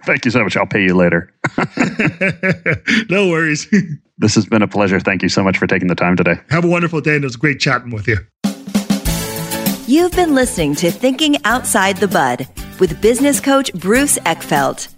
Thank 0.04 0.24
you 0.24 0.30
so 0.30 0.42
much. 0.42 0.56
I'll 0.56 0.66
pay 0.66 0.82
you 0.82 0.94
later. 0.94 1.32
no 3.08 3.28
worries. 3.28 3.66
This 4.20 4.34
has 4.34 4.46
been 4.46 4.62
a 4.62 4.66
pleasure. 4.66 4.98
Thank 4.98 5.22
you 5.22 5.28
so 5.28 5.44
much 5.44 5.56
for 5.58 5.68
taking 5.68 5.86
the 5.86 5.94
time 5.94 6.16
today. 6.16 6.40
Have 6.50 6.64
a 6.64 6.68
wonderful 6.68 7.00
day. 7.00 7.14
And 7.14 7.22
it 7.22 7.26
was 7.28 7.36
great 7.36 7.60
chatting 7.60 7.90
with 7.90 8.08
you. 8.08 8.16
You've 9.88 10.12
been 10.12 10.34
listening 10.34 10.74
to 10.76 10.90
Thinking 10.90 11.38
Outside 11.46 11.96
the 11.96 12.08
Bud 12.08 12.46
with 12.78 13.00
business 13.00 13.40
coach 13.40 13.72
Bruce 13.72 14.18
Eckfeldt. 14.18 14.88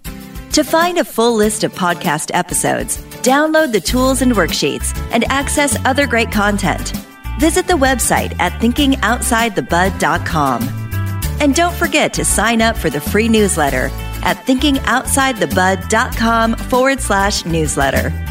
To 0.51 0.65
find 0.65 0.97
a 0.97 1.05
full 1.05 1.33
list 1.33 1.63
of 1.63 1.71
podcast 1.71 2.29
episodes, 2.33 2.97
download 3.23 3.71
the 3.71 3.79
tools 3.79 4.21
and 4.21 4.33
worksheets, 4.33 4.93
and 5.13 5.23
access 5.31 5.77
other 5.85 6.07
great 6.07 6.29
content, 6.29 6.91
visit 7.39 7.67
the 7.67 7.73
website 7.73 8.37
at 8.41 8.51
thinkingoutsidethebud.com. 8.61 10.63
And 11.39 11.55
don't 11.55 11.75
forget 11.75 12.13
to 12.15 12.25
sign 12.25 12.61
up 12.61 12.75
for 12.75 12.89
the 12.89 12.99
free 12.99 13.29
newsletter 13.29 13.89
at 14.23 14.45
thinkingoutsidethebud.com 14.45 16.55
forward 16.55 16.99
slash 16.99 17.45
newsletter. 17.45 18.30